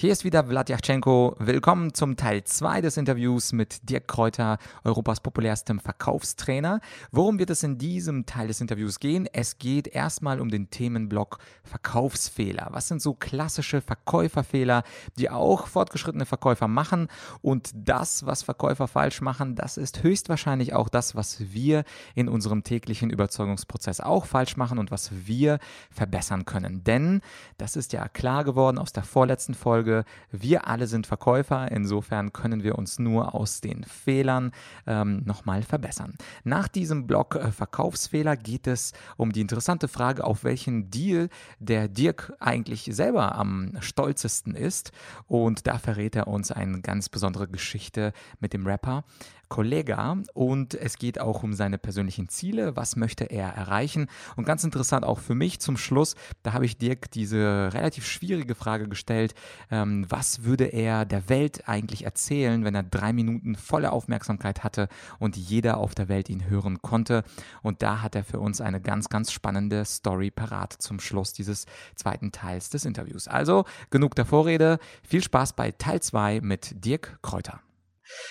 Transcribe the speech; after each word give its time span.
Hier 0.00 0.12
ist 0.12 0.22
wieder 0.22 0.44
Vladyachenko. 0.44 1.34
Willkommen 1.40 1.92
zum 1.92 2.16
Teil 2.16 2.44
2 2.44 2.82
des 2.82 2.96
Interviews 2.96 3.52
mit 3.52 3.90
Dirk 3.90 4.06
Kräuter, 4.06 4.58
Europas 4.84 5.18
populärstem 5.18 5.80
Verkaufstrainer. 5.80 6.80
Worum 7.10 7.40
wird 7.40 7.50
es 7.50 7.64
in 7.64 7.78
diesem 7.78 8.24
Teil 8.24 8.46
des 8.46 8.60
Interviews 8.60 9.00
gehen? 9.00 9.28
Es 9.32 9.58
geht 9.58 9.88
erstmal 9.88 10.40
um 10.40 10.50
den 10.50 10.70
Themenblock 10.70 11.38
Verkaufsfehler. 11.64 12.68
Was 12.70 12.86
sind 12.86 13.02
so 13.02 13.12
klassische 13.12 13.80
Verkäuferfehler, 13.80 14.84
die 15.18 15.30
auch 15.30 15.66
fortgeschrittene 15.66 16.26
Verkäufer 16.26 16.68
machen? 16.68 17.08
Und 17.42 17.72
das, 17.74 18.24
was 18.24 18.44
Verkäufer 18.44 18.86
falsch 18.86 19.20
machen, 19.20 19.56
das 19.56 19.76
ist 19.76 20.04
höchstwahrscheinlich 20.04 20.74
auch 20.74 20.90
das, 20.90 21.16
was 21.16 21.40
wir 21.52 21.82
in 22.14 22.28
unserem 22.28 22.62
täglichen 22.62 23.10
Überzeugungsprozess 23.10 23.98
auch 23.98 24.26
falsch 24.26 24.56
machen 24.56 24.78
und 24.78 24.92
was 24.92 25.10
wir 25.26 25.58
verbessern 25.90 26.44
können. 26.44 26.84
Denn 26.84 27.20
das 27.56 27.74
ist 27.74 27.92
ja 27.92 28.06
klar 28.06 28.44
geworden 28.44 28.78
aus 28.78 28.92
der 28.92 29.02
vorletzten 29.02 29.54
Folge 29.54 29.87
Folge. 29.88 30.04
Wir 30.30 30.68
alle 30.68 30.86
sind 30.86 31.06
Verkäufer, 31.06 31.70
insofern 31.70 32.32
können 32.32 32.62
wir 32.62 32.76
uns 32.76 32.98
nur 32.98 33.34
aus 33.34 33.62
den 33.62 33.84
Fehlern 33.84 34.52
ähm, 34.86 35.22
nochmal 35.24 35.62
verbessern. 35.62 36.14
Nach 36.44 36.68
diesem 36.68 37.06
Blog 37.06 37.36
äh, 37.36 37.50
Verkaufsfehler 37.50 38.36
geht 38.36 38.66
es 38.66 38.92
um 39.16 39.32
die 39.32 39.40
interessante 39.40 39.88
Frage, 39.88 40.24
auf 40.24 40.44
welchen 40.44 40.90
Deal 40.90 41.30
der 41.58 41.88
Dirk 41.88 42.34
eigentlich 42.38 42.90
selber 42.92 43.34
am 43.34 43.72
stolzesten 43.80 44.54
ist. 44.54 44.92
Und 45.26 45.66
da 45.66 45.78
verrät 45.78 46.16
er 46.16 46.28
uns 46.28 46.52
eine 46.52 46.82
ganz 46.82 47.08
besondere 47.08 47.48
Geschichte 47.48 48.12
mit 48.40 48.52
dem 48.52 48.66
Rapper. 48.66 49.04
Kollega 49.48 50.18
und 50.34 50.74
es 50.74 50.98
geht 50.98 51.20
auch 51.20 51.42
um 51.42 51.54
seine 51.54 51.78
persönlichen 51.78 52.28
Ziele, 52.28 52.76
was 52.76 52.96
möchte 52.96 53.24
er 53.24 53.48
erreichen 53.48 54.08
und 54.36 54.44
ganz 54.44 54.62
interessant 54.64 55.04
auch 55.04 55.18
für 55.18 55.34
mich 55.34 55.60
zum 55.60 55.76
Schluss, 55.76 56.14
da 56.42 56.52
habe 56.52 56.66
ich 56.66 56.78
Dirk 56.78 57.10
diese 57.10 57.70
relativ 57.72 58.06
schwierige 58.06 58.54
Frage 58.54 58.88
gestellt, 58.88 59.34
ähm, 59.82 60.06
was 60.08 60.44
würde 60.44 60.64
er 60.64 61.04
der 61.04 61.28
Welt 61.28 61.68
eigentlich 61.68 62.04
erzählen, 62.04 62.64
wenn 62.64 62.74
er 62.74 62.82
drei 62.82 63.12
Minuten 63.12 63.56
volle 63.56 63.92
Aufmerksamkeit 63.92 64.64
hatte 64.64 64.88
und 65.18 65.36
jeder 65.36 65.76
auf 65.78 65.94
der 65.94 66.08
Welt 66.08 66.28
ihn 66.28 66.48
hören 66.48 66.82
konnte 66.82 67.24
und 67.62 67.82
da 67.82 68.02
hat 68.02 68.14
er 68.14 68.24
für 68.24 68.40
uns 68.40 68.60
eine 68.60 68.80
ganz, 68.80 69.08
ganz 69.08 69.32
spannende 69.32 69.84
Story 69.84 70.30
parat 70.30 70.72
zum 70.72 71.00
Schluss 71.00 71.32
dieses 71.32 71.66
zweiten 71.94 72.32
Teils 72.32 72.70
des 72.70 72.84
Interviews. 72.84 73.28
Also 73.28 73.64
genug 73.90 74.14
der 74.14 74.24
Vorrede, 74.24 74.78
viel 75.02 75.22
Spaß 75.22 75.54
bei 75.54 75.72
Teil 75.72 76.00
2 76.00 76.40
mit 76.40 76.84
Dirk 76.84 77.18
Kräuter. 77.22 77.60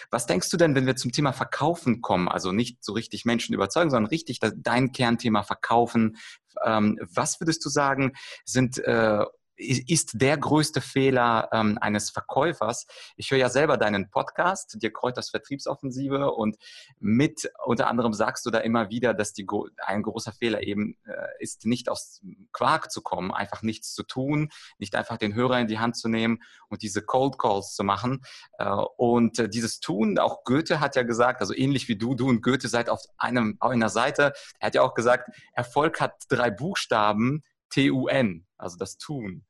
Was 0.09 0.25
denkst 0.25 0.49
du 0.49 0.57
denn, 0.57 0.73
wenn 0.73 0.87
wir 0.87 0.95
zum 0.95 1.11
Thema 1.11 1.33
Verkaufen 1.33 2.01
kommen? 2.01 2.27
Also 2.27 2.51
nicht 2.51 2.83
so 2.83 2.93
richtig 2.93 3.25
Menschen 3.25 3.53
überzeugen, 3.53 3.91
sondern 3.91 4.09
richtig 4.09 4.39
dein 4.39 4.91
Kernthema 4.91 5.43
Verkaufen. 5.43 6.17
Ähm, 6.65 6.99
was 7.13 7.39
würdest 7.39 7.63
du 7.63 7.69
sagen, 7.69 8.13
sind 8.43 8.79
äh, 8.79 9.23
ist 9.57 10.21
der 10.21 10.37
größte 10.37 10.81
Fehler 10.81 11.49
ähm, 11.51 11.77
eines 11.81 12.09
Verkäufers. 12.09 12.85
Ich 13.15 13.31
höre 13.31 13.39
ja 13.39 13.49
selber 13.49 13.77
deinen 13.77 14.09
Podcast, 14.09 14.77
dir 14.81 14.93
Kräuters 14.93 15.31
Vertriebsoffensive 15.31 16.31
und 16.31 16.57
mit 16.99 17.49
unter 17.65 17.87
anderem 17.87 18.13
sagst 18.13 18.45
du 18.45 18.51
da 18.51 18.59
immer 18.59 18.89
wieder, 18.89 19.13
dass 19.13 19.33
die, 19.33 19.47
ein 19.85 20.03
großer 20.03 20.31
Fehler 20.31 20.63
eben 20.63 20.95
äh, 21.05 21.13
ist, 21.39 21.65
nicht 21.65 21.89
aus 21.89 22.21
Quark 22.53 22.91
zu 22.91 23.01
kommen, 23.01 23.33
einfach 23.33 23.63
nichts 23.63 23.93
zu 23.93 24.03
tun, 24.03 24.49
nicht 24.77 24.95
einfach 24.95 25.17
den 25.17 25.33
Hörer 25.33 25.59
in 25.59 25.67
die 25.67 25.79
Hand 25.79 25.97
zu 25.97 26.07
nehmen 26.07 26.43
und 26.69 26.83
diese 26.83 27.01
Cold 27.01 27.39
Calls 27.39 27.73
zu 27.73 27.83
machen. 27.83 28.23
Äh, 28.59 28.69
und 28.97 29.39
äh, 29.39 29.49
dieses 29.49 29.79
Tun, 29.79 30.19
auch 30.19 30.43
Goethe 30.43 30.79
hat 30.79 30.95
ja 30.95 31.03
gesagt, 31.03 31.41
also 31.41 31.55
ähnlich 31.55 31.87
wie 31.87 31.97
du, 31.97 32.13
du 32.13 32.29
und 32.29 32.41
Goethe 32.41 32.67
seid 32.67 32.89
auf 32.89 33.01
einem, 33.17 33.57
auf 33.59 33.71
einer 33.71 33.89
Seite, 33.89 34.33
er 34.59 34.67
hat 34.67 34.75
ja 34.75 34.83
auch 34.83 34.93
gesagt, 34.93 35.29
Erfolg 35.53 35.99
hat 35.99 36.13
drei 36.29 36.51
Buchstaben, 36.51 37.43
T-U-N, 37.69 38.45
also 38.57 38.77
das 38.77 38.97
Tun. 38.97 39.46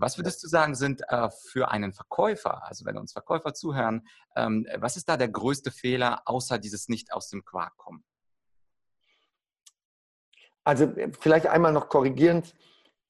Was 0.00 0.18
würdest 0.18 0.42
du 0.42 0.48
sagen, 0.48 0.74
sind 0.74 1.02
äh, 1.08 1.28
für 1.30 1.70
einen 1.70 1.92
Verkäufer, 1.92 2.66
also 2.66 2.84
wenn 2.86 2.96
uns 2.96 3.12
Verkäufer 3.12 3.54
zuhören, 3.54 4.06
ähm, 4.34 4.66
was 4.78 4.96
ist 4.96 5.08
da 5.08 5.16
der 5.16 5.28
größte 5.28 5.70
Fehler, 5.70 6.22
außer 6.24 6.58
dieses 6.58 6.88
nicht 6.88 7.12
aus 7.12 7.28
dem 7.28 7.44
Quark 7.44 7.76
kommen? 7.76 8.02
Also 10.64 10.84
äh, 10.84 11.12
vielleicht 11.18 11.46
einmal 11.46 11.72
noch 11.72 11.88
korrigierend, 11.88 12.54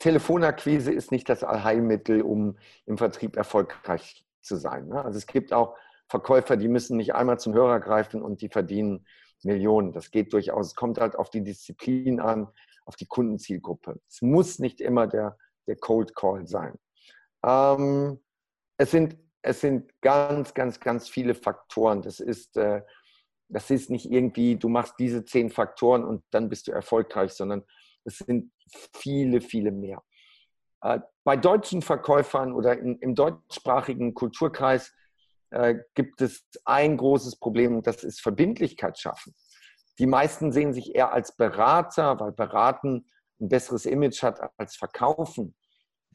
Telefonakquise 0.00 0.92
ist 0.92 1.12
nicht 1.12 1.28
das 1.28 1.44
Allheilmittel, 1.44 2.22
um 2.22 2.58
im 2.86 2.98
Vertrieb 2.98 3.36
erfolgreich 3.36 4.24
zu 4.40 4.56
sein. 4.56 4.88
Ne? 4.88 5.04
Also 5.04 5.18
es 5.18 5.26
gibt 5.26 5.52
auch 5.52 5.76
Verkäufer, 6.08 6.56
die 6.56 6.68
müssen 6.68 6.96
nicht 6.96 7.14
einmal 7.14 7.38
zum 7.38 7.54
Hörer 7.54 7.78
greifen 7.78 8.22
und 8.22 8.40
die 8.40 8.48
verdienen 8.48 9.06
Millionen. 9.42 9.92
Das 9.92 10.10
geht 10.10 10.32
durchaus. 10.32 10.68
Es 10.68 10.74
kommt 10.74 10.98
halt 10.98 11.16
auf 11.16 11.30
die 11.30 11.44
Disziplin 11.44 12.18
an, 12.18 12.48
auf 12.84 12.96
die 12.96 13.06
Kundenzielgruppe. 13.06 14.00
Es 14.08 14.22
muss 14.22 14.58
nicht 14.58 14.80
immer 14.80 15.06
der 15.06 15.36
der 15.66 15.76
Cold 15.76 16.14
Call 16.14 16.46
sein. 16.46 16.78
Ähm, 17.44 18.20
es, 18.76 18.90
sind, 18.90 19.16
es 19.42 19.60
sind 19.60 19.90
ganz, 20.00 20.54
ganz, 20.54 20.80
ganz 20.80 21.08
viele 21.08 21.34
Faktoren. 21.34 22.02
Das 22.02 22.20
ist, 22.20 22.56
äh, 22.56 22.82
das 23.48 23.70
ist 23.70 23.90
nicht 23.90 24.10
irgendwie, 24.10 24.56
du 24.56 24.68
machst 24.68 24.94
diese 24.98 25.24
zehn 25.24 25.50
Faktoren 25.50 26.04
und 26.04 26.22
dann 26.30 26.48
bist 26.48 26.68
du 26.68 26.72
erfolgreich, 26.72 27.32
sondern 27.32 27.64
es 28.04 28.18
sind 28.18 28.52
viele, 28.94 29.40
viele 29.40 29.72
mehr. 29.72 30.02
Äh, 30.82 31.00
bei 31.24 31.36
deutschen 31.36 31.82
Verkäufern 31.82 32.52
oder 32.52 32.78
in, 32.78 32.98
im 32.98 33.14
deutschsprachigen 33.14 34.14
Kulturkreis 34.14 34.92
äh, 35.50 35.76
gibt 35.94 36.20
es 36.22 36.46
ein 36.64 36.96
großes 36.96 37.36
Problem 37.36 37.76
und 37.76 37.86
das 37.86 38.04
ist 38.04 38.20
Verbindlichkeit 38.20 38.98
schaffen. 38.98 39.34
Die 39.98 40.06
meisten 40.06 40.52
sehen 40.52 40.72
sich 40.72 40.94
eher 40.94 41.12
als 41.12 41.36
Berater, 41.36 42.18
weil 42.20 42.32
Beraten 42.32 43.06
ein 43.40 43.48
besseres 43.48 43.86
Image 43.86 44.22
hat 44.22 44.40
als 44.58 44.76
Verkaufen. 44.76 45.54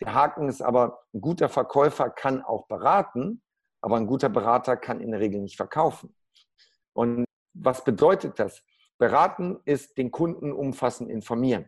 Der 0.02 0.14
Haken 0.14 0.50
ist 0.50 0.62
aber, 0.62 1.00
ein 1.14 1.22
guter 1.22 1.50
Verkäufer 1.50 2.10
kann 2.10 2.42
auch 2.42 2.68
beraten, 2.68 3.42
aber 3.82 3.98
ein 3.98 4.08
guter 4.08 4.30
Berater 4.30 4.78
kann 4.78 5.02
in 5.02 5.12
der 5.12 5.20
Regel 5.20 5.42
nicht 5.42 5.58
verkaufen. 5.58 6.16
Und 6.94 7.26
was 7.54 7.84
bedeutet 7.84 8.40
das? 8.40 8.64
Beraten 8.98 9.60
ist 9.66 9.98
den 9.98 10.12
Kunden 10.12 10.52
umfassend 10.52 11.10
informieren, 11.10 11.68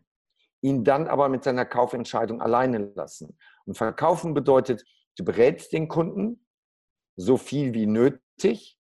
ihn 0.61 0.83
dann 0.83 1.07
aber 1.07 1.29
mit 1.29 1.43
seiner 1.43 1.65
Kaufentscheidung 1.65 2.41
alleine 2.41 2.79
lassen. 2.95 3.37
Und 3.65 3.77
verkaufen 3.77 4.33
bedeutet, 4.33 4.85
du 5.17 5.25
berätst 5.25 5.73
den 5.73 5.87
Kunden 5.87 6.45
so 7.17 7.37
viel 7.37 7.73
wie 7.73 7.85
nötig 7.85 8.79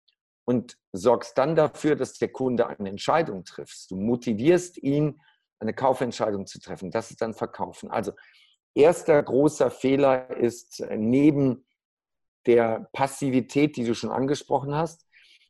und 0.45 0.79
sorgst 0.93 1.37
dann 1.37 1.57
dafür, 1.57 1.97
dass 1.97 2.15
der 2.15 2.29
Kunde 2.29 2.67
eine 2.67 2.89
Entscheidung 2.89 3.45
trifft. 3.45 3.91
Du 3.91 3.97
motivierst 3.97 4.79
ihn, 4.79 5.21
eine 5.61 5.75
Kaufentscheidung 5.75 6.47
zu 6.47 6.61
treffen. 6.61 6.91
Das 6.91 7.11
ist 7.11 7.21
dann 7.21 7.35
Verkaufen. 7.35 7.91
Also 7.91 8.13
erster 8.75 9.23
großer 9.23 9.71
Fehler 9.71 10.37
ist 10.37 10.81
äh, 10.81 10.97
neben 10.97 11.67
der 12.47 12.89
Passivität, 12.93 13.77
die 13.77 13.85
du 13.85 13.95
schon 13.95 14.11
angesprochen 14.11 14.75
hast, 14.75 15.07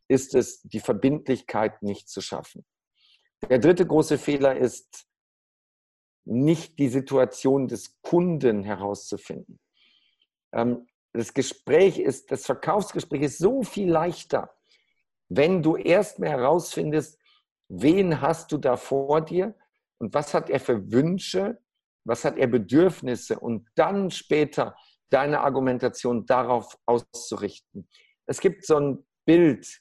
ist 0.09 0.35
es, 0.35 0.63
die 0.63 0.81
Verbindlichkeit 0.81 1.83
nicht 1.83 2.09
zu 2.09 2.21
schaffen. 2.21 2.65
Der 3.49 3.59
dritte 3.59 3.87
große 3.87 4.19
Fehler 4.19 4.57
ist, 4.57 5.07
nicht 6.25 6.79
die 6.79 6.89
Situation 6.89 7.69
des 7.69 8.01
Kunden 8.03 8.63
herauszufinden. 8.63 9.59
Ähm, 10.53 10.87
das 11.13 11.33
Gespräch 11.33 11.99
ist, 11.99 12.31
das 12.31 12.45
Verkaufsgespräch 12.45 13.23
ist 13.23 13.39
so 13.39 13.63
viel 13.63 13.91
leichter, 13.91 14.55
wenn 15.29 15.63
du 15.63 15.77
erstmal 15.77 16.31
herausfindest, 16.31 17.19
wen 17.69 18.21
hast 18.21 18.53
du 18.53 18.59
da 18.59 18.77
vor 18.77 19.21
dir 19.21 19.55
und 19.99 20.15
was 20.15 20.35
hat 20.35 20.51
er 20.51 20.61
für 20.61 20.91
Wünsche, 20.93 21.59
was 22.05 22.25
hat 22.25 22.39
er 22.39 22.47
Bedürfnisse 22.47 23.39
und 23.39 23.69
dann 23.75 24.11
später 24.11 24.75
deine 25.11 25.41
Argumentation 25.41 26.27
darauf 26.27 26.79
auszurichten. 26.87 27.89
Es 28.27 28.41
gibt 28.41 28.65
so 28.67 28.79
ein 28.79 29.07
Bild, 29.25 29.81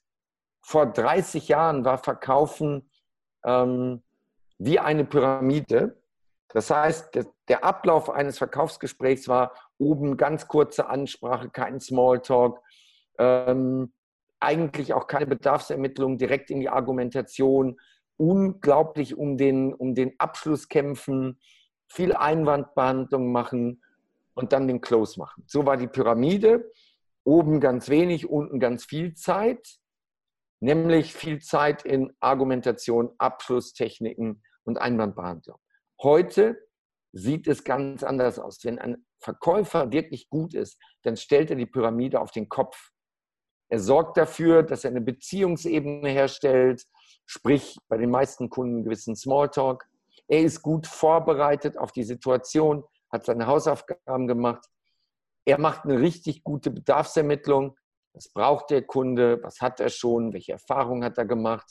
vor 0.62 0.86
30 0.86 1.48
Jahren 1.48 1.86
war 1.86 1.98
Verkaufen 1.98 2.90
ähm, 3.46 4.04
wie 4.58 4.80
eine 4.80 5.06
Pyramide. 5.06 6.02
Das 6.50 6.70
heißt, 6.70 7.18
der 7.48 7.64
Ablauf 7.64 8.10
eines 8.10 8.38
Verkaufsgesprächs 8.38 9.30
war 9.30 9.54
oben 9.78 10.18
ganz 10.18 10.48
kurze 10.48 10.90
Ansprache, 10.90 11.50
kein 11.50 11.80
Smalltalk, 11.80 12.60
ähm, 13.18 13.94
eigentlich 14.42 14.94
auch 14.94 15.08
keine 15.08 15.26
Bedarfsermittlung, 15.26 16.18
direkt 16.18 16.52
in 16.52 16.60
die 16.60 16.70
Argumentation, 16.70 17.80
unglaublich 18.18 19.16
um 19.16 19.38
den, 19.38 19.74
um 19.74 19.96
den 19.96 20.20
Abschluss 20.20 20.68
kämpfen, 20.68 21.40
viel 21.88 22.14
Einwandbehandlung 22.14 23.32
machen 23.32 23.82
und 24.34 24.54
dann 24.54 24.68
den 24.68 24.82
Close 24.82 25.20
machen. 25.20 25.44
So 25.48 25.66
war 25.66 25.78
die 25.78 25.88
Pyramide. 25.88 26.72
Oben 27.24 27.60
ganz 27.60 27.90
wenig, 27.90 28.30
unten 28.30 28.60
ganz 28.60 28.86
viel 28.86 29.14
Zeit, 29.14 29.80
nämlich 30.62 31.14
viel 31.14 31.42
Zeit 31.42 31.84
in 31.84 32.14
Argumentation, 32.20 33.12
Abschlusstechniken 33.18 34.44
und 34.64 34.78
Einwandbehandlung. 34.78 35.60
Heute 36.02 36.58
sieht 37.12 37.48
es 37.48 37.64
ganz 37.64 38.04
anders 38.04 38.40
aus. 38.40 38.64
Wenn 38.64 38.80
ein 38.80 39.06
Verkäufer 39.20 39.92
wirklich 39.92 40.30
gut 40.30 40.54
ist, 40.54 40.80
dann 41.04 41.18
stellt 41.18 41.50
er 41.50 41.56
die 41.56 41.66
Pyramide 41.66 42.22
auf 42.22 42.32
den 42.32 42.48
Kopf. 42.48 42.92
Er 43.70 43.80
sorgt 43.80 44.18
dafür, 44.18 44.64
dass 44.64 44.86
er 44.86 44.92
eine 44.92 45.02
Beziehungsebene 45.02 46.10
herstellt, 46.10 46.84
sprich 47.28 47.78
bei 47.88 47.98
den 47.98 48.10
meisten 48.10 48.50
Kunden 48.50 48.78
einen 48.78 48.84
gewissen 48.86 49.16
Smalltalk. 49.16 49.88
Er 50.28 50.42
ist 50.42 50.64
gut 50.64 50.88
vorbereitet 50.88 51.78
auf 51.78 51.92
die 51.92 52.04
Situation, 52.04 52.84
hat 53.12 53.26
seine 53.26 53.46
Hausaufgaben 53.46 54.28
gemacht. 54.28 54.66
Er 55.46 55.60
macht 55.60 55.84
eine 55.84 56.00
richtig 56.00 56.44
gute 56.44 56.72
Bedarfsermittlung. 56.72 57.78
Was 58.14 58.30
braucht 58.30 58.72
der 58.72 58.82
Kunde? 58.82 59.40
Was 59.44 59.62
hat 59.62 59.80
er 59.80 59.90
schon? 59.90 60.34
Welche 60.34 60.54
Erfahrungen 60.54 61.04
hat 61.04 61.18
er 61.18 61.26
gemacht? 61.26 61.70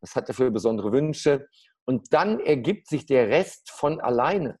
Was 0.00 0.14
hat 0.14 0.28
er 0.28 0.34
für 0.34 0.50
besondere 0.50 0.92
Wünsche? 0.92 1.48
Und 1.84 2.12
dann 2.12 2.38
ergibt 2.38 2.88
sich 2.88 3.06
der 3.06 3.28
Rest 3.28 3.70
von 3.70 4.00
alleine. 4.00 4.58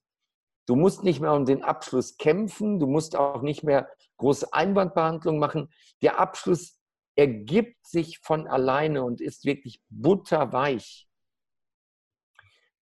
Du 0.66 0.74
musst 0.74 1.04
nicht 1.04 1.20
mehr 1.20 1.32
um 1.32 1.44
den 1.44 1.64
Abschluss 1.64 2.16
kämpfen, 2.16 2.78
du 2.78 2.86
musst 2.86 3.16
auch 3.16 3.42
nicht 3.42 3.62
mehr 3.62 3.88
große 4.18 4.52
Einwandbehandlung 4.52 5.38
machen. 5.38 5.70
Der 6.02 6.18
Abschluss 6.18 6.79
ergibt 7.16 7.86
sich 7.86 8.18
von 8.18 8.46
alleine 8.46 9.02
und 9.02 9.20
ist 9.20 9.44
wirklich 9.44 9.82
butterweich. 9.88 11.08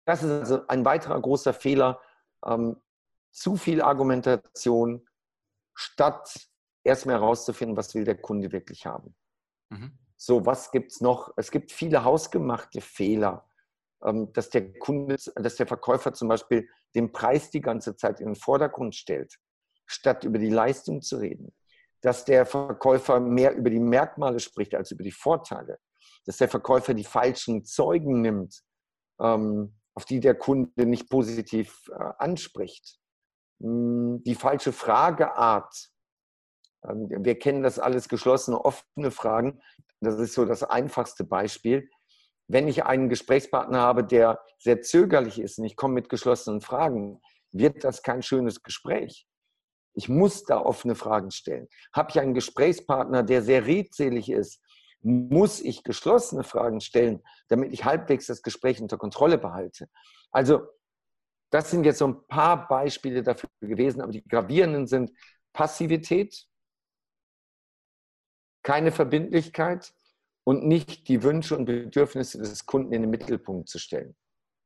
Das 0.04 0.22
ist 0.22 0.30
also 0.30 0.66
ein 0.68 0.84
weiterer 0.84 1.20
großer 1.20 1.52
Fehler. 1.52 2.00
Ähm, 2.44 2.76
zu 3.30 3.56
viel 3.56 3.82
Argumentation, 3.82 5.06
statt 5.74 6.48
erstmal 6.82 7.16
herauszufinden, 7.16 7.76
was 7.76 7.94
will 7.94 8.04
der 8.04 8.20
Kunde 8.20 8.50
wirklich 8.52 8.86
haben. 8.86 9.14
Mhm. 9.70 9.98
So, 10.16 10.44
was 10.44 10.72
gibt 10.72 10.92
es 10.92 11.00
noch? 11.00 11.32
Es 11.36 11.50
gibt 11.50 11.70
viele 11.70 12.02
hausgemachte 12.02 12.80
Fehler, 12.80 13.48
ähm, 14.02 14.32
dass 14.32 14.50
der 14.50 14.72
Kunde, 14.78 15.16
dass 15.36 15.56
der 15.56 15.66
Verkäufer 15.66 16.12
zum 16.12 16.28
Beispiel 16.28 16.68
den 16.94 17.12
Preis 17.12 17.50
die 17.50 17.60
ganze 17.60 17.94
Zeit 17.94 18.20
in 18.20 18.26
den 18.26 18.34
Vordergrund 18.34 18.96
stellt, 18.96 19.38
statt 19.86 20.24
über 20.24 20.38
die 20.38 20.50
Leistung 20.50 21.02
zu 21.02 21.18
reden. 21.18 21.54
Dass 22.02 22.24
der 22.24 22.46
Verkäufer 22.46 23.20
mehr 23.20 23.54
über 23.54 23.70
die 23.70 23.80
Merkmale 23.80 24.40
spricht 24.40 24.74
als 24.74 24.90
über 24.90 25.02
die 25.02 25.12
Vorteile. 25.12 25.78
Dass 26.26 26.36
der 26.36 26.48
Verkäufer 26.48 26.94
die 26.94 27.04
falschen 27.04 27.64
Zeugen 27.64 28.20
nimmt, 28.20 28.62
ähm, 29.20 29.76
auf 29.94 30.04
die 30.04 30.20
der 30.20 30.34
Kunde 30.34 30.86
nicht 30.86 31.10
positiv 31.10 31.90
äh, 31.90 32.12
anspricht. 32.18 32.98
Hm, 33.60 34.22
die 34.24 34.34
falsche 34.34 34.72
Frageart. 34.72 35.90
Ähm, 36.84 37.08
wir 37.24 37.38
kennen 37.38 37.62
das 37.62 37.78
alles 37.78 38.08
geschlossene, 38.08 38.64
offene 38.64 39.10
Fragen. 39.10 39.60
Das 40.00 40.18
ist 40.20 40.34
so 40.34 40.44
das 40.44 40.62
einfachste 40.62 41.24
Beispiel 41.24 41.88
wenn 42.48 42.66
ich 42.66 42.84
einen 42.84 43.08
Gesprächspartner 43.08 43.78
habe, 43.78 44.04
der 44.04 44.40
sehr 44.58 44.80
zögerlich 44.80 45.38
ist 45.38 45.58
und 45.58 45.66
ich 45.66 45.76
komme 45.76 45.94
mit 45.94 46.08
geschlossenen 46.08 46.60
Fragen, 46.60 47.20
wird 47.52 47.84
das 47.84 48.02
kein 48.02 48.22
schönes 48.22 48.62
Gespräch. 48.62 49.27
Ich 49.98 50.08
muss 50.08 50.44
da 50.44 50.60
offene 50.60 50.94
Fragen 50.94 51.32
stellen. 51.32 51.68
Habe 51.92 52.10
ich 52.10 52.20
einen 52.20 52.32
Gesprächspartner, 52.32 53.24
der 53.24 53.42
sehr 53.42 53.66
redselig 53.66 54.30
ist, 54.30 54.62
muss 55.00 55.60
ich 55.60 55.82
geschlossene 55.82 56.44
Fragen 56.44 56.80
stellen, 56.80 57.20
damit 57.48 57.72
ich 57.72 57.84
halbwegs 57.84 58.26
das 58.26 58.42
Gespräch 58.42 58.80
unter 58.80 58.96
Kontrolle 58.96 59.38
behalte. 59.38 59.88
Also 60.30 60.68
das 61.50 61.72
sind 61.72 61.84
jetzt 61.84 61.98
so 61.98 62.06
ein 62.06 62.26
paar 62.28 62.68
Beispiele 62.68 63.24
dafür 63.24 63.50
gewesen, 63.60 64.00
aber 64.00 64.12
die 64.12 64.22
gravierenden 64.22 64.86
sind 64.86 65.10
Passivität, 65.52 66.46
keine 68.62 68.92
Verbindlichkeit, 68.92 69.92
und 70.44 70.64
nicht 70.64 71.08
die 71.08 71.24
Wünsche 71.24 71.54
und 71.56 71.66
Bedürfnisse 71.66 72.38
des 72.38 72.64
Kunden 72.64 72.94
in 72.94 73.02
den 73.02 73.10
Mittelpunkt 73.10 73.68
zu 73.68 73.78
stellen. 73.78 74.16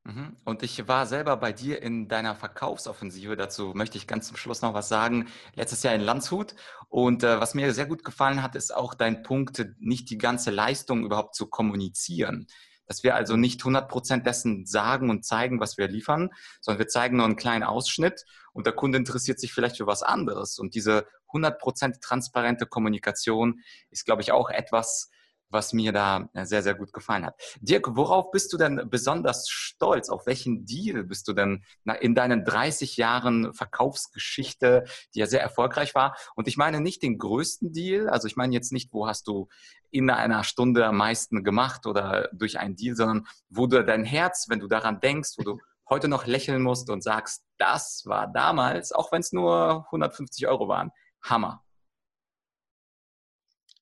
Mhm. 0.04 0.36
Und 0.44 0.64
ich 0.64 0.88
war 0.88 1.06
selber 1.06 1.36
bei 1.36 1.52
dir 1.52 1.80
in 1.80 2.08
deiner 2.08 2.34
Verkaufsoffensive. 2.34 3.36
Dazu 3.36 3.72
möchte 3.74 3.98
ich 3.98 4.08
ganz 4.08 4.26
zum 4.26 4.36
Schluss 4.36 4.62
noch 4.62 4.74
was 4.74 4.88
sagen. 4.88 5.28
Letztes 5.54 5.84
Jahr 5.84 5.94
in 5.94 6.00
Landshut. 6.00 6.54
Und 6.88 7.22
äh, 7.22 7.40
was 7.40 7.54
mir 7.54 7.72
sehr 7.72 7.86
gut 7.86 8.02
gefallen 8.02 8.42
hat, 8.42 8.56
ist 8.56 8.74
auch 8.74 8.94
dein 8.94 9.22
Punkt, 9.22 9.64
nicht 9.78 10.10
die 10.10 10.18
ganze 10.18 10.50
Leistung 10.50 11.04
überhaupt 11.04 11.36
zu 11.36 11.46
kommunizieren. 11.46 12.48
Dass 12.86 13.04
wir 13.04 13.14
also 13.14 13.36
nicht 13.36 13.60
100 13.60 13.88
Prozent 13.88 14.26
dessen 14.26 14.66
sagen 14.66 15.08
und 15.08 15.24
zeigen, 15.24 15.60
was 15.60 15.78
wir 15.78 15.86
liefern, 15.86 16.30
sondern 16.60 16.80
wir 16.80 16.88
zeigen 16.88 17.16
nur 17.16 17.26
einen 17.26 17.36
kleinen 17.36 17.62
Ausschnitt 17.62 18.24
und 18.52 18.66
der 18.66 18.74
Kunde 18.74 18.98
interessiert 18.98 19.38
sich 19.38 19.52
vielleicht 19.52 19.76
für 19.76 19.86
was 19.86 20.02
anderes. 20.02 20.58
Und 20.58 20.74
diese 20.74 21.06
100 21.28 21.60
Prozent 21.60 22.00
transparente 22.00 22.66
Kommunikation 22.66 23.60
ist, 23.90 24.04
glaube 24.04 24.22
ich, 24.22 24.32
auch 24.32 24.50
etwas, 24.50 25.10
was 25.52 25.72
mir 25.72 25.92
da 25.92 26.28
äh, 26.32 26.44
sehr, 26.44 26.62
sehr 26.62 26.74
gut 26.74 26.92
gefallen 26.92 27.26
hat. 27.26 27.40
Dirk, 27.60 27.94
worauf 27.96 28.30
bist 28.30 28.52
du 28.52 28.56
denn 28.56 28.88
besonders 28.90 29.48
stolz? 29.48 30.08
Auf 30.08 30.26
welchen 30.26 30.64
Deal 30.64 31.04
bist 31.04 31.28
du 31.28 31.32
denn 31.32 31.64
in 32.00 32.14
deinen 32.14 32.44
30 32.44 32.96
Jahren 32.96 33.52
Verkaufsgeschichte, 33.52 34.84
die 35.14 35.20
ja 35.20 35.26
sehr 35.26 35.42
erfolgreich 35.42 35.94
war? 35.94 36.16
Und 36.34 36.48
ich 36.48 36.56
meine 36.56 36.80
nicht 36.80 37.02
den 37.02 37.18
größten 37.18 37.72
Deal, 37.72 38.08
also 38.08 38.26
ich 38.26 38.36
meine 38.36 38.54
jetzt 38.54 38.72
nicht, 38.72 38.92
wo 38.92 39.06
hast 39.06 39.28
du 39.28 39.48
in 39.90 40.08
einer 40.10 40.42
Stunde 40.42 40.86
am 40.86 40.96
meisten 40.96 41.44
gemacht 41.44 41.86
oder 41.86 42.28
durch 42.32 42.58
einen 42.58 42.76
Deal, 42.76 42.96
sondern 42.96 43.26
wo 43.50 43.66
du 43.66 43.84
dein 43.84 44.04
Herz, 44.04 44.46
wenn 44.48 44.60
du 44.60 44.66
daran 44.66 45.00
denkst, 45.00 45.34
wo 45.36 45.42
du 45.42 45.58
heute 45.88 46.08
noch 46.08 46.26
lächeln 46.26 46.62
musst 46.62 46.88
und 46.88 47.02
sagst, 47.02 47.44
das 47.58 48.04
war 48.06 48.26
damals, 48.26 48.92
auch 48.92 49.12
wenn 49.12 49.20
es 49.20 49.32
nur 49.32 49.84
150 49.86 50.48
Euro 50.48 50.66
waren, 50.68 50.90
Hammer. 51.22 51.62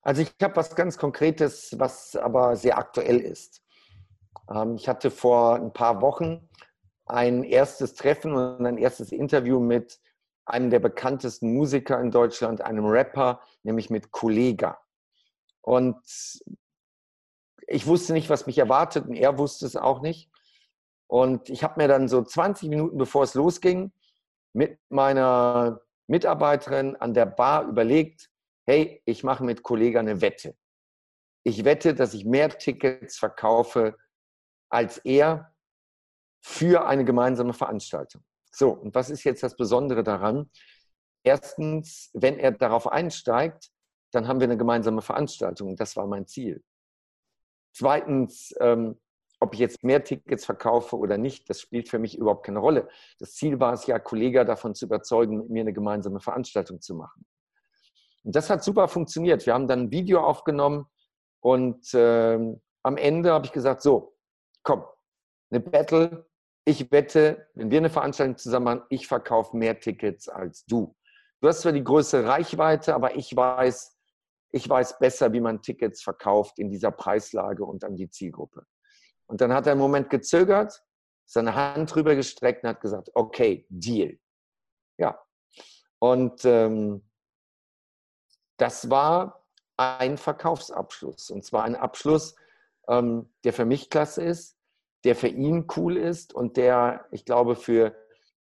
Also 0.02 0.22
ich 0.22 0.32
habe 0.42 0.56
was 0.56 0.74
ganz 0.74 0.96
Konkretes, 0.96 1.78
was 1.78 2.16
aber 2.16 2.56
sehr 2.56 2.78
aktuell 2.78 3.20
ist. 3.20 3.62
Ähm, 4.50 4.76
ich 4.76 4.88
hatte 4.88 5.10
vor 5.10 5.56
ein 5.56 5.72
paar 5.72 6.00
Wochen 6.00 6.48
ein 7.06 7.42
erstes 7.44 7.94
Treffen 7.94 8.34
und 8.34 8.64
ein 8.64 8.78
erstes 8.78 9.12
Interview 9.12 9.60
mit 9.60 10.00
einem 10.46 10.70
der 10.70 10.80
bekanntesten 10.80 11.52
Musiker 11.54 12.00
in 12.00 12.10
Deutschland, 12.10 12.60
einem 12.60 12.86
Rapper, 12.86 13.40
nämlich 13.62 13.90
mit 13.90 14.10
Kollega. 14.10 14.78
Und 15.60 16.00
ich 17.66 17.86
wusste 17.86 18.12
nicht, 18.12 18.30
was 18.30 18.46
mich 18.46 18.58
erwartet 18.58 19.06
und 19.06 19.14
er 19.14 19.38
wusste 19.38 19.66
es 19.66 19.76
auch 19.76 20.00
nicht. 20.00 20.30
Und 21.06 21.50
ich 21.50 21.62
habe 21.62 21.80
mir 21.80 21.88
dann 21.88 22.08
so 22.08 22.22
20 22.22 22.68
Minuten 22.68 22.96
bevor 22.96 23.24
es 23.24 23.34
losging 23.34 23.92
mit 24.52 24.78
meiner 24.88 25.80
Mitarbeiterin 26.06 26.96
an 26.96 27.14
der 27.14 27.26
Bar 27.26 27.64
überlegt, 27.64 28.29
hey, 28.70 29.02
ich 29.04 29.24
mache 29.24 29.42
mit 29.42 29.64
Kollegen 29.64 29.98
eine 29.98 30.20
Wette. 30.20 30.56
Ich 31.42 31.64
wette, 31.64 31.92
dass 31.92 32.14
ich 32.14 32.24
mehr 32.24 32.48
Tickets 32.50 33.18
verkaufe 33.18 33.96
als 34.68 34.98
er 34.98 35.52
für 36.40 36.86
eine 36.86 37.04
gemeinsame 37.04 37.52
Veranstaltung. 37.52 38.22
So, 38.52 38.70
und 38.70 38.94
was 38.94 39.10
ist 39.10 39.24
jetzt 39.24 39.42
das 39.42 39.56
Besondere 39.56 40.04
daran? 40.04 40.50
Erstens, 41.24 42.10
wenn 42.12 42.38
er 42.38 42.52
darauf 42.52 42.86
einsteigt, 42.86 43.70
dann 44.12 44.28
haben 44.28 44.38
wir 44.38 44.46
eine 44.46 44.56
gemeinsame 44.56 45.02
Veranstaltung. 45.02 45.74
Das 45.74 45.96
war 45.96 46.06
mein 46.06 46.28
Ziel. 46.28 46.62
Zweitens, 47.72 48.54
ähm, 48.60 49.00
ob 49.40 49.54
ich 49.54 49.60
jetzt 49.60 49.82
mehr 49.82 50.04
Tickets 50.04 50.44
verkaufe 50.44 50.96
oder 50.96 51.18
nicht, 51.18 51.50
das 51.50 51.60
spielt 51.60 51.88
für 51.88 51.98
mich 51.98 52.16
überhaupt 52.16 52.46
keine 52.46 52.60
Rolle. 52.60 52.88
Das 53.18 53.34
Ziel 53.34 53.58
war 53.58 53.72
es 53.72 53.86
ja, 53.86 53.98
Kollegen 53.98 54.46
davon 54.46 54.76
zu 54.76 54.84
überzeugen, 54.84 55.38
mit 55.38 55.50
mir 55.50 55.62
eine 55.62 55.72
gemeinsame 55.72 56.20
Veranstaltung 56.20 56.80
zu 56.80 56.94
machen. 56.94 57.24
Und 58.22 58.36
das 58.36 58.50
hat 58.50 58.62
super 58.62 58.88
funktioniert. 58.88 59.46
Wir 59.46 59.54
haben 59.54 59.68
dann 59.68 59.84
ein 59.84 59.90
Video 59.90 60.20
aufgenommen 60.20 60.86
und 61.40 61.92
äh, 61.94 62.38
am 62.82 62.96
Ende 62.96 63.32
habe 63.32 63.46
ich 63.46 63.52
gesagt, 63.52 63.82
so, 63.82 64.16
komm, 64.62 64.84
eine 65.50 65.60
Battle. 65.60 66.26
Ich 66.64 66.92
wette, 66.92 67.48
wenn 67.54 67.70
wir 67.70 67.78
eine 67.78 67.90
Veranstaltung 67.90 68.36
zusammen 68.36 68.64
machen, 68.64 68.82
ich 68.90 69.06
verkaufe 69.06 69.56
mehr 69.56 69.80
Tickets 69.80 70.28
als 70.28 70.64
du. 70.66 70.94
Du 71.40 71.48
hast 71.48 71.62
zwar 71.62 71.72
die 71.72 71.82
größere 71.82 72.26
Reichweite, 72.26 72.94
aber 72.94 73.16
ich 73.16 73.34
weiß, 73.34 73.96
ich 74.52 74.68
weiß 74.68 74.98
besser, 74.98 75.32
wie 75.32 75.40
man 75.40 75.62
Tickets 75.62 76.02
verkauft 76.02 76.58
in 76.58 76.70
dieser 76.70 76.90
Preislage 76.90 77.64
und 77.64 77.82
an 77.84 77.96
die 77.96 78.10
Zielgruppe. 78.10 78.66
Und 79.26 79.40
dann 79.40 79.54
hat 79.54 79.66
er 79.66 79.72
einen 79.72 79.80
Moment 79.80 80.10
gezögert, 80.10 80.82
seine 81.24 81.54
Hand 81.54 81.94
drüber 81.94 82.14
gestreckt 82.14 82.64
und 82.64 82.70
hat 82.70 82.80
gesagt, 82.80 83.10
okay, 83.14 83.64
Deal. 83.70 84.18
Ja. 84.98 85.18
Und 85.98 86.44
ähm, 86.44 87.09
das 88.60 88.90
war 88.90 89.44
ein 89.76 90.18
Verkaufsabschluss. 90.18 91.30
Und 91.30 91.44
zwar 91.44 91.64
ein 91.64 91.74
Abschluss, 91.74 92.34
ähm, 92.88 93.32
der 93.44 93.52
für 93.52 93.64
mich 93.64 93.88
klasse 93.88 94.22
ist, 94.22 94.56
der 95.04 95.16
für 95.16 95.28
ihn 95.28 95.66
cool 95.76 95.96
ist 95.96 96.34
und 96.34 96.58
der, 96.58 97.06
ich 97.10 97.24
glaube, 97.24 97.56
für 97.56 97.96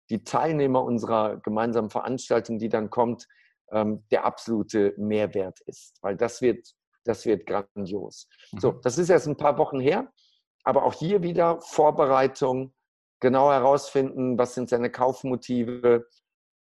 die 0.09 0.25
Teilnehmer 0.25 0.83
unserer 0.83 1.37
gemeinsamen 1.37 1.89
Veranstaltung, 1.89 2.59
die 2.59 2.67
dann 2.67 2.89
kommt, 2.89 3.27
ähm, 3.71 4.03
der 4.11 4.25
absolute 4.25 4.93
Mehrwert 4.97 5.61
ist. 5.61 5.97
Weil 6.01 6.17
das 6.17 6.41
wird, 6.41 6.73
das 7.05 7.25
wird 7.25 7.45
grandios. 7.45 8.27
Mhm. 8.51 8.59
So, 8.59 8.71
das 8.73 8.97
ist 8.97 9.09
erst 9.09 9.27
ein 9.27 9.37
paar 9.37 9.57
Wochen 9.57 9.79
her, 9.79 10.11
aber 10.63 10.83
auch 10.83 10.93
hier 10.93 11.23
wieder 11.23 11.61
Vorbereitung, 11.61 12.73
genau 13.21 13.49
herausfinden, 13.51 14.37
was 14.37 14.55
sind 14.55 14.67
seine 14.67 14.91
Kaufmotive 14.91 16.07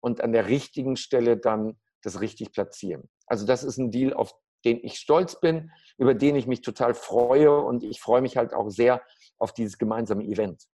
und 0.01 0.21
an 0.21 0.33
der 0.33 0.49
richtigen 0.49 0.97
Stelle 0.97 1.39
dann 1.39 1.79
das 2.03 2.21
richtig 2.21 2.53
platzieren. 2.53 3.09
Also 3.29 3.47
das 3.47 3.65
ist 3.65 3.79
ein 3.79 3.91
Deal, 3.91 4.15
auf 4.15 4.33
den 4.65 4.79
ich 4.83 4.99
stolz 4.99 5.41
bin, 5.41 5.71
über 5.97 6.15
den 6.15 6.37
ich 6.37 6.47
mich 6.47 6.63
total 6.63 6.95
freue 6.95 7.57
und 7.57 7.83
ich 7.83 8.01
freue 8.01 8.21
mich 8.21 8.37
halt 8.37 8.55
auch 8.55 8.71
sehr 8.71 9.03
auf 9.39 9.53
dieses 9.53 9.79
gemeinsame 9.79 10.25
Event. 10.25 10.65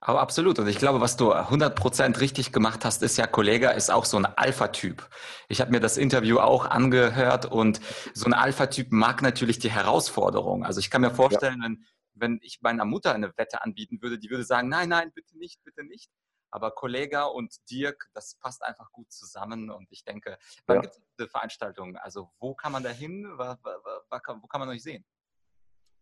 Aber 0.00 0.20
absolut. 0.20 0.58
Und 0.58 0.68
ich 0.68 0.78
glaube, 0.78 1.00
was 1.00 1.16
du 1.16 1.32
100% 1.32 2.20
richtig 2.20 2.52
gemacht 2.52 2.84
hast, 2.84 3.02
ist 3.02 3.16
ja, 3.16 3.26
Kollege 3.26 3.70
ist 3.70 3.90
auch 3.90 4.04
so 4.04 4.18
ein 4.18 4.26
Alpha-Typ. 4.26 5.08
Ich 5.48 5.62
habe 5.62 5.70
mir 5.70 5.80
das 5.80 5.96
Interview 5.96 6.40
auch 6.40 6.66
angehört 6.66 7.46
und 7.46 7.80
so 8.12 8.26
ein 8.26 8.34
Alpha-Typ 8.34 8.92
mag 8.92 9.22
natürlich 9.22 9.58
die 9.58 9.70
Herausforderung. 9.70 10.64
Also 10.64 10.80
ich 10.80 10.90
kann 10.90 11.00
mir 11.00 11.10
vorstellen, 11.10 11.60
ja. 11.62 11.68
wenn 11.68 11.84
wenn 12.14 12.38
ich 12.42 12.60
meiner 12.62 12.84
Mutter 12.84 13.12
eine 13.14 13.36
Wette 13.36 13.62
anbieten 13.62 14.00
würde, 14.00 14.18
die 14.18 14.30
würde 14.30 14.44
sagen, 14.44 14.68
nein, 14.68 14.88
nein, 14.88 15.12
bitte 15.14 15.36
nicht, 15.36 15.62
bitte 15.64 15.84
nicht. 15.84 16.10
Aber 16.54 16.70
Kollega 16.70 17.24
und 17.24 17.68
Dirk, 17.68 18.08
das 18.14 18.36
passt 18.36 18.62
einfach 18.62 18.92
gut 18.92 19.10
zusammen. 19.10 19.70
Und 19.70 19.90
ich 19.90 20.04
denke, 20.04 20.38
wann 20.66 20.76
ja. 20.76 20.82
gibt 20.82 20.94
es 20.94 21.02
diese 21.18 21.28
Veranstaltung? 21.28 21.96
Also 21.96 22.30
wo 22.38 22.54
kann 22.54 22.70
man 22.70 22.84
da 22.84 22.90
hin? 22.90 23.26
Wo 23.36 24.46
kann 24.46 24.60
man 24.60 24.68
euch 24.68 24.84
sehen? 24.84 25.04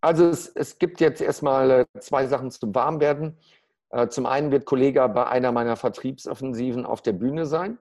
Also 0.02 0.28
es, 0.28 0.48
es 0.48 0.78
gibt 0.78 1.00
jetzt 1.00 1.22
erstmal 1.22 1.70
äh, 1.70 1.86
zwei 2.00 2.26
Sachen 2.26 2.50
zum 2.50 2.74
Warmwerden. 2.74 3.38
Äh, 3.88 4.08
zum 4.08 4.26
einen 4.26 4.50
wird 4.50 4.66
Kollega 4.66 5.06
bei 5.06 5.26
einer 5.26 5.52
meiner 5.52 5.76
Vertriebsoffensiven 5.76 6.84
auf 6.84 7.00
der 7.00 7.14
Bühne 7.14 7.46
sein. 7.46 7.78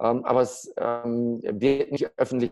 Ähm, 0.00 0.24
aber 0.24 0.40
es 0.40 0.72
ähm, 0.78 1.40
wird 1.44 1.92
nicht 1.92 2.10
öffentlich 2.16 2.50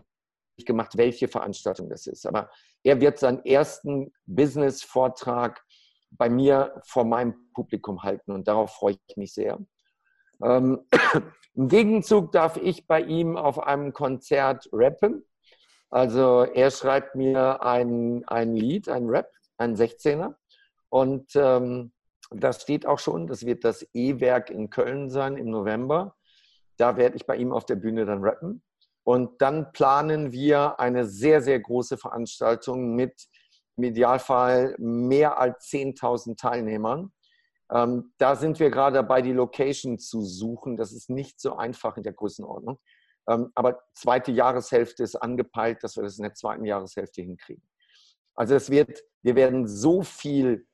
gemacht, 0.65 0.95
welche 0.95 1.27
Veranstaltung 1.27 1.89
das 1.89 2.07
ist. 2.07 2.25
Aber 2.25 2.49
er 2.83 3.01
wird 3.01 3.19
seinen 3.19 3.43
ersten 3.43 4.13
Business-Vortrag 4.25 5.65
bei 6.11 6.29
mir 6.29 6.81
vor 6.85 7.05
meinem 7.05 7.35
Publikum 7.53 8.03
halten 8.03 8.31
und 8.31 8.47
darauf 8.47 8.71
freue 8.75 8.97
ich 9.07 9.17
mich 9.17 9.33
sehr. 9.33 9.59
Ähm, 10.43 10.85
Im 11.55 11.67
Gegenzug 11.67 12.31
darf 12.31 12.57
ich 12.57 12.87
bei 12.87 13.01
ihm 13.01 13.35
auf 13.35 13.61
einem 13.61 13.91
Konzert 13.91 14.69
rappen. 14.71 15.25
Also 15.89 16.43
er 16.43 16.71
schreibt 16.71 17.15
mir 17.15 17.63
ein, 17.63 18.23
ein 18.27 18.55
Lied, 18.55 18.87
ein 18.87 19.09
Rap, 19.09 19.29
ein 19.57 19.75
16er. 19.75 20.35
Und 20.89 21.35
ähm, 21.35 21.91
das 22.31 22.61
steht 22.61 22.85
auch 22.85 22.99
schon, 22.99 23.27
das 23.27 23.45
wird 23.45 23.63
das 23.65 23.85
E-Werk 23.93 24.51
in 24.51 24.69
Köln 24.69 25.09
sein 25.09 25.35
im 25.35 25.49
November. 25.49 26.15
Da 26.77 26.95
werde 26.95 27.17
ich 27.17 27.25
bei 27.25 27.35
ihm 27.35 27.51
auf 27.51 27.65
der 27.65 27.75
Bühne 27.75 28.05
dann 28.05 28.23
rappen. 28.23 28.63
Und 29.03 29.41
dann 29.41 29.71
planen 29.71 30.31
wir 30.31 30.79
eine 30.79 31.05
sehr, 31.05 31.41
sehr 31.41 31.59
große 31.59 31.97
Veranstaltung 31.97 32.95
mit 32.95 33.27
im 33.79 33.83
Idealfall 33.83 34.75
mehr 34.77 35.37
als 35.39 35.69
10.000 35.69 36.37
Teilnehmern. 36.37 37.11
Ähm, 37.71 38.13
da 38.17 38.35
sind 38.35 38.59
wir 38.59 38.69
gerade 38.69 38.95
dabei, 38.95 39.21
die 39.21 39.31
Location 39.31 39.99
zu 39.99 40.21
suchen. 40.21 40.75
Das 40.75 40.91
ist 40.91 41.09
nicht 41.09 41.39
so 41.39 41.55
einfach 41.55 41.95
in 41.97 42.03
der 42.03 42.13
Größenordnung. 42.13 42.79
Ähm, 43.27 43.51
aber 43.55 43.79
zweite 43.93 44.31
Jahreshälfte 44.31 45.03
ist 45.03 45.15
angepeilt, 45.15 45.83
dass 45.83 45.95
wir 45.95 46.03
das 46.03 46.17
in 46.17 46.23
der 46.23 46.33
zweiten 46.33 46.65
Jahreshälfte 46.65 47.21
hinkriegen. 47.21 47.63
Also 48.35 48.55
es 48.55 48.69
wird, 48.69 49.01
wir 49.21 49.35
werden 49.35 49.67
so 49.67 50.01
viel 50.01 50.67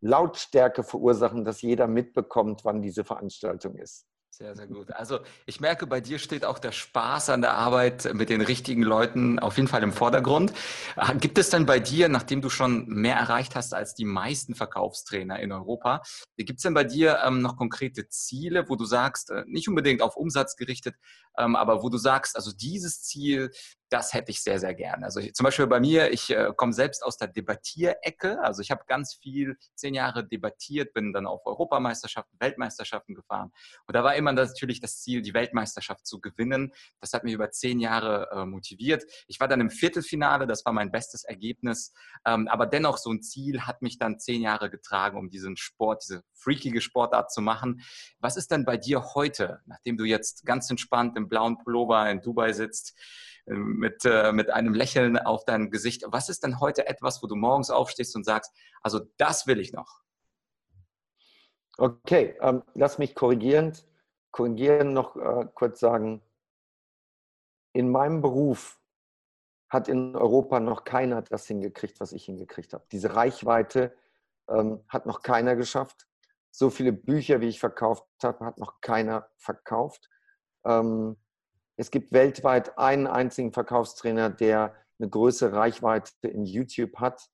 Lautstärke 0.00 0.82
verursachen, 0.82 1.44
dass 1.44 1.62
jeder 1.62 1.86
mitbekommt, 1.86 2.64
wann 2.64 2.82
diese 2.82 3.04
Veranstaltung 3.04 3.76
ist. 3.76 4.06
Sehr, 4.36 4.56
sehr 4.56 4.66
gut. 4.66 4.90
Also 4.90 5.20
ich 5.46 5.60
merke, 5.60 5.86
bei 5.86 6.00
dir 6.00 6.18
steht 6.18 6.44
auch 6.44 6.58
der 6.58 6.72
Spaß 6.72 7.30
an 7.30 7.40
der 7.40 7.54
Arbeit 7.54 8.12
mit 8.14 8.30
den 8.30 8.40
richtigen 8.40 8.82
Leuten 8.82 9.38
auf 9.38 9.58
jeden 9.58 9.68
Fall 9.68 9.84
im 9.84 9.92
Vordergrund. 9.92 10.52
Äh, 10.96 11.14
gibt 11.18 11.38
es 11.38 11.50
denn 11.50 11.66
bei 11.66 11.78
dir, 11.78 12.08
nachdem 12.08 12.42
du 12.42 12.48
schon 12.48 12.84
mehr 12.88 13.14
erreicht 13.14 13.54
hast 13.54 13.74
als 13.74 13.94
die 13.94 14.04
meisten 14.04 14.56
Verkaufstrainer 14.56 15.38
in 15.38 15.52
Europa, 15.52 16.02
gibt 16.36 16.58
es 16.58 16.64
denn 16.64 16.74
bei 16.74 16.82
dir 16.82 17.20
ähm, 17.24 17.42
noch 17.42 17.56
konkrete 17.56 18.08
Ziele, 18.08 18.68
wo 18.68 18.74
du 18.74 18.84
sagst, 18.84 19.30
äh, 19.30 19.44
nicht 19.46 19.68
unbedingt 19.68 20.02
auf 20.02 20.16
Umsatz 20.16 20.56
gerichtet, 20.56 20.96
ähm, 21.38 21.54
aber 21.54 21.84
wo 21.84 21.88
du 21.88 21.96
sagst, 21.96 22.34
also 22.34 22.50
dieses 22.50 23.02
Ziel, 23.02 23.52
das 23.94 24.12
hätte 24.12 24.32
ich 24.32 24.42
sehr, 24.42 24.58
sehr 24.58 24.74
gerne. 24.74 25.04
Also 25.04 25.20
ich, 25.20 25.34
zum 25.34 25.44
Beispiel 25.44 25.68
bei 25.68 25.78
mir, 25.78 26.12
ich 26.12 26.28
äh, 26.30 26.50
komme 26.56 26.72
selbst 26.72 27.04
aus 27.04 27.16
der 27.16 27.28
Debattierecke. 27.28 28.40
Also 28.42 28.60
ich 28.60 28.72
habe 28.72 28.82
ganz 28.88 29.14
viel, 29.14 29.56
zehn 29.76 29.94
Jahre 29.94 30.26
debattiert, 30.26 30.92
bin 30.94 31.12
dann 31.12 31.28
auf 31.28 31.46
Europameisterschaften, 31.46 32.36
Weltmeisterschaften 32.40 33.14
gefahren. 33.14 33.52
Und 33.86 33.94
da 33.94 34.02
war 34.02 34.16
immer 34.16 34.32
natürlich 34.32 34.80
das 34.80 35.00
Ziel, 35.00 35.22
die 35.22 35.32
Weltmeisterschaft 35.32 36.08
zu 36.08 36.20
gewinnen. 36.20 36.72
Das 37.00 37.12
hat 37.12 37.22
mich 37.22 37.34
über 37.34 37.52
zehn 37.52 37.78
Jahre 37.78 38.28
äh, 38.32 38.44
motiviert. 38.44 39.04
Ich 39.28 39.38
war 39.38 39.46
dann 39.46 39.60
im 39.60 39.70
Viertelfinale, 39.70 40.48
das 40.48 40.64
war 40.64 40.72
mein 40.72 40.90
bestes 40.90 41.22
Ergebnis. 41.22 41.92
Ähm, 42.26 42.48
aber 42.48 42.66
dennoch, 42.66 42.98
so 42.98 43.12
ein 43.12 43.22
Ziel 43.22 43.60
hat 43.60 43.80
mich 43.80 43.98
dann 43.98 44.18
zehn 44.18 44.42
Jahre 44.42 44.70
getragen, 44.70 45.16
um 45.16 45.30
diesen 45.30 45.56
Sport, 45.56 46.02
diese 46.02 46.24
freakige 46.32 46.80
Sportart 46.80 47.30
zu 47.30 47.40
machen. 47.42 47.80
Was 48.18 48.36
ist 48.36 48.50
denn 48.50 48.64
bei 48.64 48.76
dir 48.76 49.14
heute, 49.14 49.60
nachdem 49.66 49.96
du 49.96 50.04
jetzt 50.04 50.44
ganz 50.44 50.68
entspannt 50.68 51.16
im 51.16 51.28
blauen 51.28 51.58
Pullover 51.58 52.10
in 52.10 52.22
Dubai 52.22 52.52
sitzt? 52.52 52.98
Mit, 53.46 54.04
äh, 54.04 54.32
mit 54.32 54.50
einem 54.50 54.74
Lächeln 54.74 55.18
auf 55.18 55.44
deinem 55.44 55.70
Gesicht. 55.70 56.04
Was 56.06 56.28
ist 56.28 56.44
denn 56.44 56.60
heute 56.60 56.86
etwas, 56.86 57.22
wo 57.22 57.26
du 57.26 57.36
morgens 57.36 57.70
aufstehst 57.70 58.16
und 58.16 58.24
sagst, 58.24 58.52
also 58.82 59.00
das 59.18 59.46
will 59.46 59.60
ich 59.60 59.72
noch? 59.72 60.00
Okay, 61.76 62.36
ähm, 62.40 62.62
lass 62.74 62.98
mich 62.98 63.14
korrigieren, 63.14 63.72
korrigieren 64.30 64.92
noch 64.92 65.16
äh, 65.16 65.46
kurz 65.54 65.80
sagen, 65.80 66.22
in 67.72 67.90
meinem 67.90 68.20
Beruf 68.20 68.80
hat 69.68 69.88
in 69.88 70.14
Europa 70.14 70.60
noch 70.60 70.84
keiner 70.84 71.22
das 71.22 71.46
hingekriegt, 71.46 71.98
was 72.00 72.12
ich 72.12 72.26
hingekriegt 72.26 72.72
habe. 72.72 72.84
Diese 72.92 73.16
Reichweite 73.16 73.92
ähm, 74.48 74.84
hat 74.88 75.06
noch 75.06 75.22
keiner 75.22 75.56
geschafft. 75.56 76.06
So 76.52 76.70
viele 76.70 76.92
Bücher, 76.92 77.40
wie 77.40 77.48
ich 77.48 77.58
verkauft 77.58 78.06
habe, 78.22 78.44
hat 78.46 78.58
noch 78.58 78.80
keiner 78.80 79.28
verkauft. 79.36 80.08
Ähm, 80.64 81.16
es 81.76 81.90
gibt 81.90 82.12
weltweit 82.12 82.78
einen 82.78 83.06
einzigen 83.06 83.52
Verkaufstrainer, 83.52 84.30
der 84.30 84.74
eine 84.98 85.08
größere 85.08 85.52
Reichweite 85.52 86.28
in 86.28 86.44
YouTube 86.44 86.96
hat. 86.96 87.28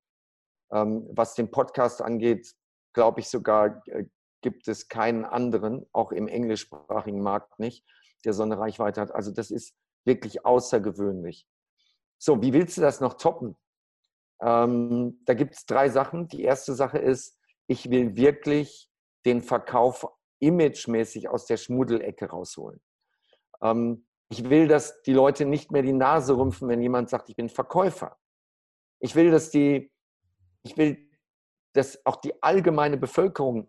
Ähm, 0.73 1.09
was 1.11 1.35
den 1.35 1.51
Podcast 1.51 2.01
angeht, 2.01 2.55
glaube 2.93 3.21
ich 3.21 3.29
sogar, 3.29 3.87
äh, 3.89 4.07
gibt 4.41 4.69
es 4.69 4.89
keinen 4.89 5.25
anderen, 5.25 5.87
auch 5.93 6.13
im 6.13 6.29
englischsprachigen 6.29 7.21
Markt 7.21 7.59
nicht, 7.59 7.85
der 8.25 8.33
so 8.33 8.43
eine 8.43 8.59
Reichweite 8.59 9.01
hat. 9.01 9.13
Also 9.15 9.31
das 9.31 9.51
ist 9.51 9.75
wirklich 10.05 10.47
außergewöhnlich. 10.47 11.47
So, 12.19 12.41
wie 12.41 12.53
willst 12.53 12.77
du 12.77 12.81
das 12.81 13.01
noch 13.01 13.15
toppen? 13.15 13.57
Ähm, 14.41 15.21
da 15.27 15.35
gibt 15.35 15.55
es 15.55 15.67
drei 15.67 15.91
Sachen. 15.91 16.29
Die 16.29 16.43
erste 16.43 16.75
Sache 16.75 16.99
ist, 16.99 17.39
ich 17.67 17.91
will 17.91 18.17
wirklich 18.17 18.89
den 19.27 19.43
Verkauf 19.43 20.07
imagemäßig 20.39 21.29
aus 21.29 21.45
der 21.45 21.59
Schmuddelecke 21.59 22.31
rausholen. 22.31 22.81
Ähm, 23.63 24.07
ich 24.31 24.49
will, 24.49 24.69
dass 24.69 25.03
die 25.03 25.13
Leute 25.13 25.45
nicht 25.45 25.73
mehr 25.73 25.83
die 25.83 25.93
Nase 25.93 26.37
rümpfen, 26.37 26.69
wenn 26.69 26.81
jemand 26.81 27.11
sagt, 27.11 27.29
ich 27.29 27.37
bin 27.37 27.49
Verkäufer. 27.49 28.17
Ich 29.01 29.17
will, 29.17 29.31
dass 29.31 29.51
die, 29.51 29.93
ich 30.63 30.77
will, 30.77 31.11
dass 31.73 32.05
auch 32.07 32.17
die 32.17 32.41
allgemeine 32.41 32.97
Bevölkerung 32.97 33.69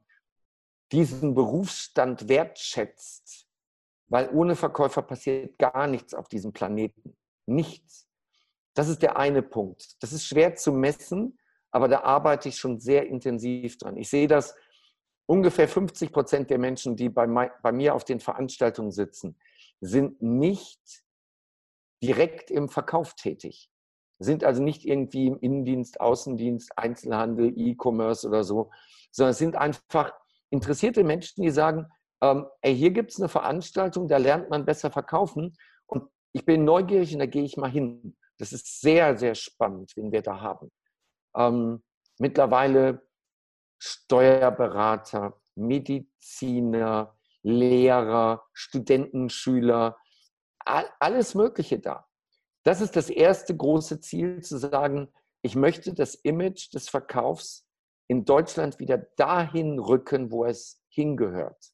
diesen 0.91 1.34
Berufsstand 1.34 2.30
wertschätzt, 2.30 3.48
weil 4.08 4.30
ohne 4.30 4.56
Verkäufer 4.56 5.01
passiert 5.01 5.58
gar 5.58 5.88
nichts 5.88 6.13
auf 6.13 6.27
diesem 6.27 6.53
Planeten. 6.53 7.18
Nichts. 7.48 8.08
Das 8.75 8.88
ist 8.88 9.01
der 9.01 9.18
eine 9.18 9.41
Punkt. 9.41 10.01
Das 10.03 10.13
ist 10.13 10.25
schwer 10.27 10.56
zu 10.56 10.74
messen, 10.74 11.39
aber 11.72 11.88
da 11.88 12.01
arbeite 12.01 12.50
ich 12.50 12.58
schon 12.58 12.80
sehr 12.80 13.08
intensiv 13.08 13.80
dran. 13.80 13.98
Ich 13.98 14.10
sehe 14.10 14.27
das 14.27 14.56
ungefähr 15.25 15.68
50 15.68 16.12
Prozent 16.12 16.50
der 16.51 16.60
Menschen, 16.60 16.96
die 16.96 17.10
bei, 17.10 17.25
bei 17.25 17.72
mir 17.72 17.96
auf 17.96 18.03
den 18.03 18.20
Veranstaltungen 18.20 18.91
sitzen, 18.91 19.38
sind 19.82 20.22
nicht 20.22 20.80
direkt 22.04 22.50
im 22.52 22.70
Verkauf 22.70 23.16
tätig, 23.16 23.70
sind 24.20 24.44
also 24.44 24.62
nicht 24.62 24.86
irgendwie 24.86 25.28
im 25.28 25.40
Innendienst, 25.40 26.00
Außendienst, 26.00 26.78
Einzelhandel, 26.78 27.54
E-Commerce 27.56 28.28
oder 28.28 28.44
so, 28.44 28.72
sondern 29.12 29.34
sind 29.34 29.56
einfach 29.56 30.14
interessierte 30.52 31.04
Menschen, 31.04 31.42
die 31.42 31.50
sagen, 31.50 31.88
ähm, 32.22 32.46
ey, 32.62 32.76
hier 32.76 32.92
gibt 32.92 33.12
es 33.12 33.20
eine 33.20 33.30
Veranstaltung, 33.30 34.08
da 34.08 34.18
lernt 34.18 34.50
man 34.50 34.66
besser 34.66 34.92
verkaufen 34.92 35.58
und 35.88 36.10
ich 36.34 36.46
bin 36.46 36.64
neugierig 36.64 37.14
und 37.14 37.20
da 37.20 37.26
gehe 37.26 37.44
ich 37.44 37.58
mal 37.58 37.70
hin. 37.70 38.16
Das 38.38 38.54
ist 38.54 38.82
sehr, 38.82 39.18
sehr 39.18 39.36
spannend, 39.36 39.92
wen 39.96 40.12
wir 40.12 40.22
da 40.22 40.40
haben. 40.40 40.72
Ähm, 41.36 41.84
mittlerweile 42.20 43.08
Steuerberater, 43.80 45.40
Mediziner, 45.56 47.18
Lehrer, 47.44 48.44
Studenten, 48.54 49.30
Schüler, 49.30 49.98
alles 50.66 51.36
Mögliche 51.36 51.80
da. 51.80 52.08
Das 52.64 52.82
ist 52.82 52.96
das 52.96 53.10
erste 53.10 53.56
große 53.56 54.00
Ziel, 54.00 54.42
zu 54.42 54.58
sagen, 54.58 55.12
ich 55.42 55.56
möchte 55.56 55.94
das 55.94 56.16
Image 56.16 56.74
des 56.74 56.90
Verkaufs 56.90 57.68
in 58.08 58.26
Deutschland 58.26 58.80
wieder 58.80 58.98
dahin 59.18 59.80
rücken, 59.80 60.32
wo 60.32 60.46
es 60.46 60.84
hingehört. 60.90 61.72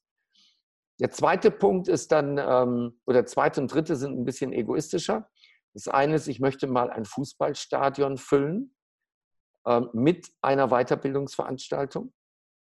Der 1.00 1.10
zweite 1.10 1.50
Punkt 1.50 1.88
ist 1.88 2.10
dann, 2.10 2.38
ähm, 2.38 3.00
oder 3.06 3.26
zweite 3.26 3.60
und 3.60 3.72
dritte 3.72 3.96
sind 3.96 4.18
ein 4.18 4.24
bisschen 4.24 4.52
egoistischer. 4.52 5.28
Das 5.74 5.86
eine 5.86 6.16
ist, 6.16 6.26
ich 6.28 6.40
möchte 6.40 6.66
mal 6.66 6.90
ein 6.90 7.04
Fußballstadion 7.04 8.16
füllen 8.16 8.74
ähm, 9.66 9.90
mit 9.92 10.28
einer 10.40 10.68
Weiterbildungsveranstaltung. 10.68 12.12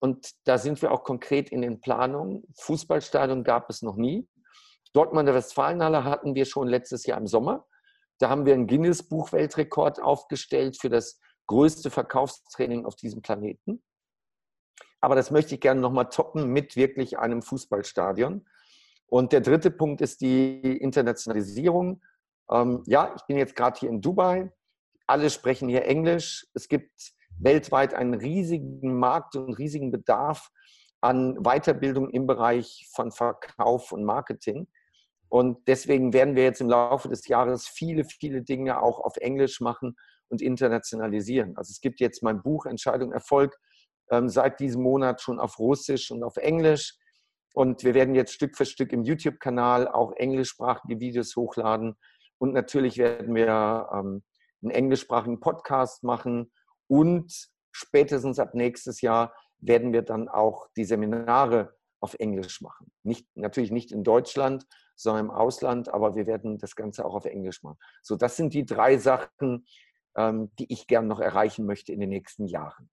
Und 0.01 0.33
da 0.45 0.59
sind 0.59 0.81
wir 0.83 0.93
auch 0.93 1.03
konkret 1.03 1.51
in 1.51 1.63
den 1.63 1.81
Planungen. 1.81 2.45
Fußballstadion 2.57 3.45
gab 3.45 3.69
es 3.71 3.83
noch 3.83 3.97
nie. 3.97 4.29
Dortmunder 4.93 5.35
Westfalenhalle 5.35 6.05
hatten 6.05 6.35
wir 6.35 6.45
schon 6.45 6.69
letztes 6.69 7.05
Jahr 7.07 7.19
im 7.19 7.27
Sommer. 7.27 7.67
Da 8.19 8.29
haben 8.31 8.47
wir 8.47 8.55
einen 8.55 8.67
Guinness-Buch-Weltrekord 8.67 10.01
aufgestellt 10.01 10.79
für 10.81 10.89
das 10.89 11.21
größte 11.47 11.91
Verkaufstraining 11.91 12.85
auf 12.85 12.97
diesem 12.97 13.23
Planeten. 13.23 13.83
Aber 15.01 15.15
das 15.15 15.31
möchte 15.31 15.55
ich 15.55 15.61
gerne 15.61 15.81
nochmal 15.81 16.09
toppen 16.09 16.53
mit 16.53 16.77
wirklich 16.77 17.19
einem 17.19 17.43
Fußballstadion. 17.43 18.47
Und 19.07 19.33
der 19.33 19.41
dritte 19.41 19.71
Punkt 19.71 20.01
ist 20.01 20.21
die 20.21 20.77
Internationalisierung. 20.79 22.03
Ähm, 22.51 22.83
ja, 22.87 23.15
ich 23.17 23.23
bin 23.27 23.39
jetzt 23.39 23.57
gerade 23.57 23.79
hier 23.79 23.89
in 23.89 24.01
Dubai. 24.01 24.53
Alle 25.07 25.31
sprechen 25.31 25.69
hier 25.69 25.85
Englisch. 25.85 26.47
Es 26.55 26.69
gibt 26.69 27.13
weltweit 27.41 27.95
einen 27.95 28.15
riesigen 28.15 28.99
Markt 28.99 29.37
und 29.37 29.55
riesigen 29.55 29.91
Bedarf 29.91 30.51
an 31.01 31.37
Weiterbildung 31.43 32.11
im 32.11 32.27
Bereich 32.27 32.89
von 32.93 33.13
Verkauf 33.13 33.93
und 33.93 34.05
Marketing. 34.05 34.69
Und 35.29 35.59
deswegen 35.69 36.13
werden 36.13 36.37
wir 36.37 36.45
jetzt 36.45 36.61
im 36.61 36.71
Laufe 36.71 37.09
des 37.09 37.29
Jahres 37.29 37.69
viele, 37.69 38.05
viele 38.05 38.43
Dinge 38.43 38.83
auch 38.83 38.99
auf 39.01 39.17
Englisch 39.19 39.61
machen 39.61 39.97
und 40.29 40.43
internationalisieren. 40.43 41.57
Also 41.57 41.71
es 41.71 41.81
gibt 41.81 42.01
jetzt 42.01 42.23
mein 42.23 42.43
Buch 42.43 42.67
Entscheidung 42.67 43.13
Erfolg 43.13 43.57
ähm, 44.11 44.29
seit 44.29 44.59
diesem 44.61 44.83
Monat 44.83 45.21
schon 45.21 45.39
auf 45.39 45.59
Russisch 45.59 46.11
und 46.11 46.23
auf 46.23 46.37
Englisch. 46.37 46.97
Und 47.55 47.85
wir 47.85 47.95
werden 47.95 48.15
jetzt 48.15 48.33
Stück 48.33 48.57
für 48.57 48.65
Stück 48.65 48.93
im 48.93 49.05
YouTube-Kanal 49.05 49.89
auch 49.89 50.13
englischsprachige 50.17 51.01
Videos 51.01 51.37
hochladen. 51.37 51.97
Und 52.39 52.53
natürlich 52.55 52.99
werden 52.99 53.35
wir 53.35 53.89
ähm, 53.93 54.23
einen 54.63 54.71
englischsprachigen 54.71 55.41
Podcast 55.41 56.05
machen. 56.05 56.51
Und 56.89 57.49
spätestens 57.71 58.39
ab 58.39 58.55
nächstes 58.55 59.01
Jahr 59.01 59.33
werden 59.59 59.93
wir 59.93 60.03
dann 60.03 60.29
auch 60.29 60.69
die 60.77 60.85
Seminare 60.85 61.75
auf 62.01 62.15
Englisch 62.15 62.61
machen. 62.61 62.93
Nicht, 63.03 63.27
natürlich 63.35 63.71
nicht 63.71 63.93
in 63.93 64.05
Deutschland, 64.05 64.67
sondern 64.97 65.27
im 65.27 65.31
Ausland, 65.31 65.89
aber 65.89 66.17
wir 66.17 66.27
werden 66.27 66.59
das 66.59 66.75
Ganze 66.75 67.05
auch 67.05 67.15
auf 67.15 67.25
Englisch 67.25 67.63
machen. 67.63 67.79
So, 68.03 68.17
das 68.17 68.37
sind 68.37 68.55
die 68.55 68.65
drei 68.65 68.99
Sachen, 68.99 69.67
ähm, 70.17 70.51
die 70.59 70.73
ich 70.73 70.87
gern 70.87 71.07
noch 71.07 71.21
erreichen 71.21 71.67
möchte 71.67 71.93
in 71.93 72.01
den 72.01 72.11
nächsten 72.11 72.47
Jahren. 72.47 72.91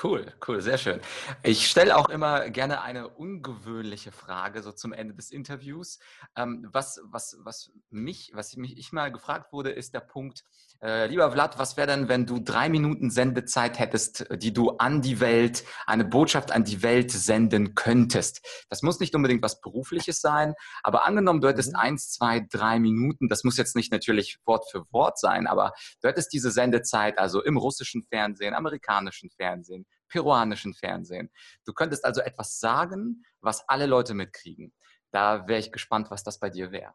Cool, 0.00 0.32
cool, 0.48 0.62
sehr 0.62 0.78
schön. 0.78 1.00
Ich 1.42 1.68
stelle 1.68 1.96
auch 1.96 2.08
immer 2.08 2.48
gerne 2.48 2.80
eine 2.80 3.08
ungewöhnliche 3.08 4.10
Frage 4.10 4.62
so 4.62 4.72
zum 4.72 4.94
Ende 4.94 5.14
des 5.14 5.30
Interviews. 5.30 5.98
Ähm, 6.34 6.66
was, 6.72 6.98
was, 7.04 7.36
was 7.40 7.70
mich, 7.90 8.30
was 8.32 8.56
mich 8.56 8.78
ich 8.78 8.92
mal 8.92 9.12
gefragt 9.12 9.52
wurde, 9.52 9.70
ist 9.70 9.92
der 9.92 10.00
Punkt, 10.00 10.44
äh, 10.82 11.06
lieber 11.08 11.30
Vlad, 11.30 11.58
was 11.58 11.76
wäre 11.76 11.86
denn, 11.86 12.08
wenn 12.08 12.26
du 12.26 12.40
drei 12.40 12.70
Minuten 12.70 13.10
Sendezeit 13.10 13.78
hättest, 13.78 14.26
die 14.32 14.52
du 14.52 14.70
an 14.78 15.02
die 15.02 15.20
Welt, 15.20 15.62
eine 15.86 16.06
Botschaft 16.06 16.52
an 16.52 16.64
die 16.64 16.82
Welt 16.82 17.12
senden 17.12 17.74
könntest? 17.74 18.64
Das 18.70 18.82
muss 18.82 18.98
nicht 18.98 19.14
unbedingt 19.14 19.42
was 19.42 19.60
Berufliches 19.60 20.20
sein, 20.20 20.54
aber 20.82 21.04
angenommen, 21.04 21.42
du 21.42 21.48
hättest 21.48 21.74
mhm. 21.74 21.78
eins, 21.78 22.10
zwei, 22.10 22.44
drei 22.50 22.80
Minuten, 22.80 23.28
das 23.28 23.44
muss 23.44 23.58
jetzt 23.58 23.76
nicht 23.76 23.92
natürlich 23.92 24.38
Wort 24.46 24.68
für 24.70 24.84
Wort 24.90 25.18
sein, 25.18 25.46
aber 25.46 25.72
du 26.00 26.08
hättest 26.08 26.32
diese 26.32 26.50
Sendezeit 26.50 27.18
also 27.18 27.42
im 27.42 27.58
russischen 27.58 28.02
Fernsehen, 28.02 28.54
amerikanischen 28.54 29.30
Fernsehen, 29.30 29.81
peruanischen 30.12 30.74
Fernsehen. 30.74 31.30
Du 31.64 31.72
könntest 31.72 32.04
also 32.04 32.20
etwas 32.20 32.60
sagen, 32.60 33.24
was 33.40 33.66
alle 33.68 33.86
Leute 33.86 34.14
mitkriegen. 34.14 34.72
Da 35.10 35.48
wäre 35.48 35.58
ich 35.58 35.72
gespannt, 35.72 36.10
was 36.10 36.22
das 36.22 36.38
bei 36.38 36.50
dir 36.50 36.70
wäre. 36.70 36.94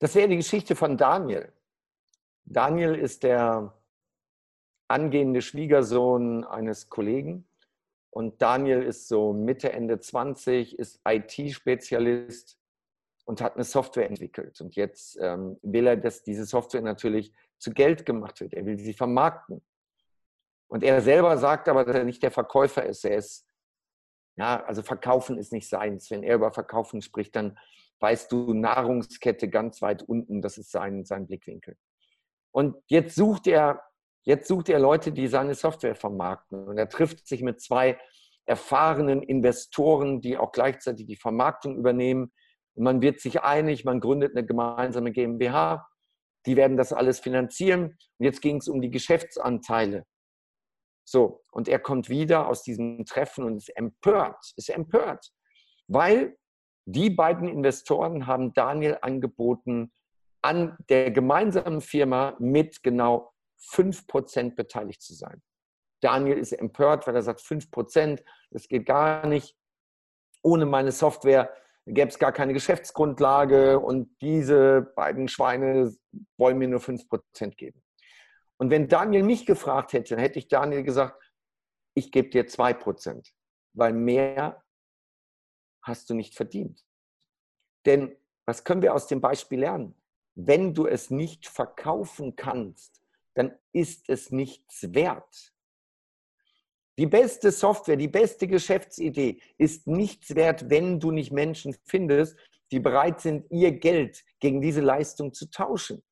Das 0.00 0.14
wäre 0.16 0.28
die 0.28 0.36
Geschichte 0.36 0.74
von 0.74 0.96
Daniel. 0.96 1.52
Daniel 2.44 2.96
ist 2.96 3.22
der 3.22 3.72
angehende 4.88 5.40
Schwiegersohn 5.40 6.44
eines 6.44 6.88
Kollegen. 6.88 7.46
Und 8.10 8.42
Daniel 8.42 8.82
ist 8.82 9.08
so 9.08 9.32
Mitte, 9.32 9.72
Ende 9.72 10.00
20, 10.00 10.78
ist 10.78 11.00
IT-Spezialist 11.06 12.58
und 13.24 13.40
hat 13.40 13.54
eine 13.54 13.64
Software 13.64 14.08
entwickelt. 14.08 14.60
Und 14.60 14.74
jetzt 14.74 15.18
ähm, 15.20 15.58
will 15.62 15.86
er, 15.86 15.96
dass 15.96 16.22
diese 16.22 16.44
Software 16.44 16.82
natürlich 16.82 17.32
zu 17.58 17.72
Geld 17.72 18.04
gemacht 18.04 18.40
wird. 18.40 18.54
Er 18.54 18.66
will 18.66 18.78
sie 18.78 18.94
vermarkten. 18.94 19.62
Und 20.68 20.82
er 20.82 21.00
selber 21.02 21.36
sagt 21.38 21.68
aber, 21.68 21.84
dass 21.84 21.96
er 21.96 22.04
nicht 22.04 22.22
der 22.22 22.30
Verkäufer 22.30 22.84
ist. 22.84 23.04
Er 23.04 23.16
ist, 23.16 23.46
ja, 24.36 24.64
also 24.64 24.82
verkaufen 24.82 25.38
ist 25.38 25.52
nicht 25.52 25.68
seins. 25.68 26.10
Wenn 26.10 26.22
er 26.22 26.36
über 26.36 26.52
Verkaufen 26.52 27.02
spricht, 27.02 27.36
dann 27.36 27.58
weißt 28.00 28.32
du 28.32 28.54
Nahrungskette 28.54 29.48
ganz 29.48 29.80
weit 29.82 30.02
unten. 30.02 30.42
Das 30.42 30.58
ist 30.58 30.70
sein, 30.70 31.04
sein 31.04 31.26
Blickwinkel. 31.26 31.76
Und 32.50 32.76
jetzt 32.86 33.14
sucht 33.14 33.46
er, 33.46 33.82
jetzt 34.24 34.48
sucht 34.48 34.68
er 34.68 34.78
Leute, 34.78 35.12
die 35.12 35.28
seine 35.28 35.54
Software 35.54 35.94
vermarkten. 35.94 36.66
Und 36.66 36.78
er 36.78 36.88
trifft 36.88 37.26
sich 37.26 37.42
mit 37.42 37.60
zwei 37.60 37.98
erfahrenen 38.44 39.22
Investoren, 39.22 40.20
die 40.20 40.36
auch 40.36 40.52
gleichzeitig 40.52 41.06
die 41.06 41.16
Vermarktung 41.16 41.76
übernehmen. 41.76 42.32
Und 42.74 42.84
man 42.84 43.02
wird 43.02 43.20
sich 43.20 43.42
einig, 43.42 43.84
man 43.84 44.00
gründet 44.00 44.36
eine 44.36 44.46
gemeinsame 44.46 45.12
GmbH 45.12 45.86
die 46.46 46.56
werden 46.56 46.76
das 46.76 46.92
alles 46.92 47.20
finanzieren. 47.20 47.96
Und 48.18 48.24
jetzt 48.24 48.42
ging 48.42 48.56
es 48.56 48.68
um 48.68 48.80
die 48.80 48.90
Geschäftsanteile. 48.90 50.06
So, 51.04 51.42
und 51.50 51.68
er 51.68 51.78
kommt 51.78 52.08
wieder 52.08 52.48
aus 52.48 52.62
diesem 52.62 53.04
Treffen 53.04 53.44
und 53.44 53.56
ist 53.56 53.76
empört, 53.76 54.52
ist 54.56 54.70
empört, 54.70 55.32
weil 55.88 56.36
die 56.84 57.10
beiden 57.10 57.48
Investoren 57.48 58.26
haben 58.26 58.54
Daniel 58.54 58.98
angeboten, 59.02 59.92
an 60.42 60.76
der 60.88 61.10
gemeinsamen 61.10 61.80
Firma 61.80 62.36
mit 62.38 62.82
genau 62.82 63.32
5% 63.70 64.56
beteiligt 64.56 65.02
zu 65.02 65.14
sein. 65.14 65.42
Daniel 66.00 66.38
ist 66.38 66.52
empört, 66.52 67.06
weil 67.06 67.14
er 67.14 67.22
sagt, 67.22 67.40
5%, 67.40 68.22
das 68.50 68.66
geht 68.66 68.86
gar 68.86 69.26
nicht. 69.26 69.56
Ohne 70.42 70.66
meine 70.66 70.90
Software 70.90 71.54
gäbe 71.86 72.08
es 72.08 72.18
gar 72.18 72.32
keine 72.32 72.52
Geschäftsgrundlage 72.52 73.78
und 73.78 74.20
diese 74.20 74.82
beiden 74.94 75.28
Schweine 75.28 75.92
wollen 76.36 76.58
mir 76.58 76.68
nur 76.68 76.80
5% 76.80 77.56
geben. 77.56 77.82
Und 78.58 78.70
wenn 78.70 78.88
Daniel 78.88 79.24
mich 79.24 79.46
gefragt 79.46 79.92
hätte, 79.92 80.14
dann 80.14 80.22
hätte 80.22 80.38
ich 80.38 80.48
Daniel 80.48 80.84
gesagt, 80.84 81.32
ich 81.94 82.12
gebe 82.12 82.30
dir 82.30 82.46
2%, 82.46 83.32
weil 83.74 83.92
mehr 83.92 84.62
hast 85.82 86.08
du 86.08 86.14
nicht 86.14 86.34
verdient. 86.34 86.84
Denn 87.84 88.16
was 88.46 88.64
können 88.64 88.82
wir 88.82 88.94
aus 88.94 89.08
dem 89.08 89.20
Beispiel 89.20 89.60
lernen? 89.60 89.94
Wenn 90.34 90.74
du 90.74 90.86
es 90.86 91.10
nicht 91.10 91.46
verkaufen 91.46 92.36
kannst, 92.36 93.02
dann 93.34 93.58
ist 93.72 94.08
es 94.08 94.30
nichts 94.30 94.94
wert. 94.94 95.52
Die 96.98 97.06
beste 97.06 97.50
Software, 97.50 97.96
die 97.96 98.08
beste 98.08 98.46
Geschäftsidee 98.46 99.40
ist 99.56 99.86
nichts 99.86 100.34
wert, 100.34 100.68
wenn 100.68 101.00
du 101.00 101.10
nicht 101.10 101.32
Menschen 101.32 101.74
findest, 101.84 102.36
die 102.70 102.80
bereit 102.80 103.20
sind, 103.20 103.50
ihr 103.50 103.72
Geld 103.72 104.24
gegen 104.40 104.60
diese 104.60 104.80
Leistung 104.80 105.32
zu 105.32 105.50
tauschen. 105.50 106.02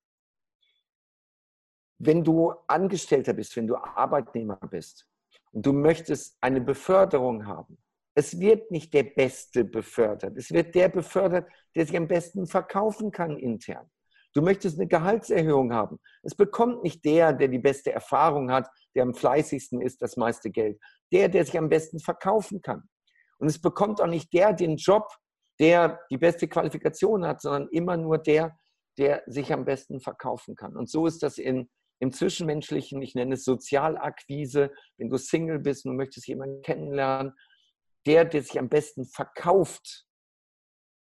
Wenn 1.98 2.24
du 2.24 2.54
Angestellter 2.66 3.34
bist, 3.34 3.56
wenn 3.56 3.66
du 3.66 3.76
Arbeitnehmer 3.76 4.56
bist 4.70 5.06
und 5.52 5.66
du 5.66 5.72
möchtest 5.72 6.36
eine 6.40 6.62
Beförderung 6.62 7.46
haben, 7.46 7.76
es 8.14 8.38
wird 8.40 8.70
nicht 8.70 8.92
der 8.94 9.04
Beste 9.04 9.64
befördert. 9.64 10.36
Es 10.36 10.50
wird 10.50 10.74
der 10.74 10.88
befördert, 10.88 11.48
der 11.74 11.86
sich 11.86 11.96
am 11.96 12.08
besten 12.08 12.46
verkaufen 12.46 13.10
kann 13.10 13.38
intern. 13.38 13.90
Du 14.34 14.42
möchtest 14.42 14.78
eine 14.78 14.86
Gehaltserhöhung 14.86 15.72
haben. 15.72 15.98
Es 16.22 16.34
bekommt 16.34 16.82
nicht 16.82 17.04
der, 17.04 17.32
der 17.32 17.48
die 17.48 17.58
beste 17.58 17.92
Erfahrung 17.92 18.50
hat, 18.50 18.68
der 18.94 19.02
am 19.02 19.14
fleißigsten 19.14 19.80
ist, 19.80 20.02
das 20.02 20.16
meiste 20.16 20.50
Geld. 20.50 20.80
Der, 21.12 21.28
der 21.28 21.44
sich 21.44 21.58
am 21.58 21.68
besten 21.68 21.98
verkaufen 21.98 22.62
kann. 22.62 22.88
Und 23.38 23.48
es 23.48 23.60
bekommt 23.60 24.00
auch 24.00 24.06
nicht 24.06 24.32
der 24.32 24.52
den 24.52 24.76
Job, 24.76 25.08
der 25.58 26.00
die 26.10 26.18
beste 26.18 26.48
Qualifikation 26.48 27.26
hat, 27.26 27.40
sondern 27.40 27.68
immer 27.70 27.96
nur 27.96 28.18
der, 28.18 28.56
der 28.98 29.22
sich 29.26 29.52
am 29.52 29.64
besten 29.64 30.00
verkaufen 30.00 30.54
kann. 30.54 30.76
Und 30.76 30.90
so 30.90 31.06
ist 31.06 31.22
das 31.22 31.38
in, 31.38 31.68
im 32.00 32.12
Zwischenmenschlichen, 32.12 33.02
ich 33.02 33.14
nenne 33.14 33.34
es 33.34 33.44
Sozialakquise, 33.44 34.70
wenn 34.96 35.10
du 35.10 35.16
Single 35.16 35.58
bist 35.58 35.86
und 35.86 35.96
möchtest 35.96 36.28
jemanden 36.28 36.62
kennenlernen, 36.62 37.34
der, 38.06 38.24
der 38.24 38.42
sich 38.42 38.58
am 38.58 38.68
besten 38.68 39.04
verkauft, 39.04 40.06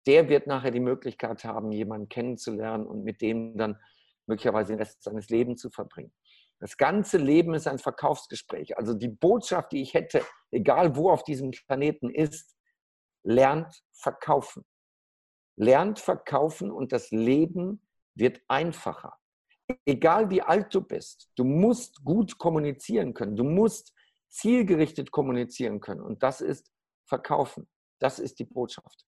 der 0.08 0.30
wird 0.30 0.46
nachher 0.46 0.70
die 0.70 0.80
Möglichkeit 0.80 1.44
haben, 1.44 1.70
jemanden 1.70 2.08
kennenzulernen 2.08 2.86
und 2.86 3.04
mit 3.04 3.20
dem 3.20 3.58
dann 3.58 3.78
möglicherweise 4.26 4.72
den 4.72 4.78
Rest 4.78 5.02
seines 5.02 5.28
Lebens 5.28 5.60
zu 5.60 5.68
verbringen. 5.68 6.14
Das 6.60 6.78
ganze 6.78 7.18
Leben 7.18 7.52
ist 7.52 7.68
ein 7.68 7.78
Verkaufsgespräch. 7.78 8.78
Also 8.78 8.94
die 8.94 9.08
Botschaft, 9.08 9.70
die 9.72 9.82
ich 9.82 9.92
hätte, 9.92 10.24
egal 10.50 10.96
wo 10.96 11.10
auf 11.10 11.24
diesem 11.24 11.50
Planeten 11.50 12.08
ist, 12.08 12.56
lernt 13.22 13.82
verkaufen. 13.92 14.64
Lernt 15.56 15.98
verkaufen 15.98 16.70
und 16.70 16.92
das 16.92 17.10
Leben 17.10 17.86
wird 18.14 18.40
einfacher. 18.48 19.18
Egal 19.84 20.30
wie 20.30 20.40
alt 20.40 20.74
du 20.74 20.80
bist, 20.80 21.30
du 21.36 21.44
musst 21.44 22.02
gut 22.02 22.38
kommunizieren 22.38 23.12
können. 23.12 23.36
Du 23.36 23.44
musst 23.44 23.94
zielgerichtet 24.30 25.10
kommunizieren 25.10 25.80
können. 25.80 26.00
Und 26.00 26.22
das 26.22 26.40
ist 26.40 26.72
Verkaufen. 27.04 27.68
Das 27.98 28.18
ist 28.18 28.38
die 28.38 28.44
Botschaft. 28.44 29.07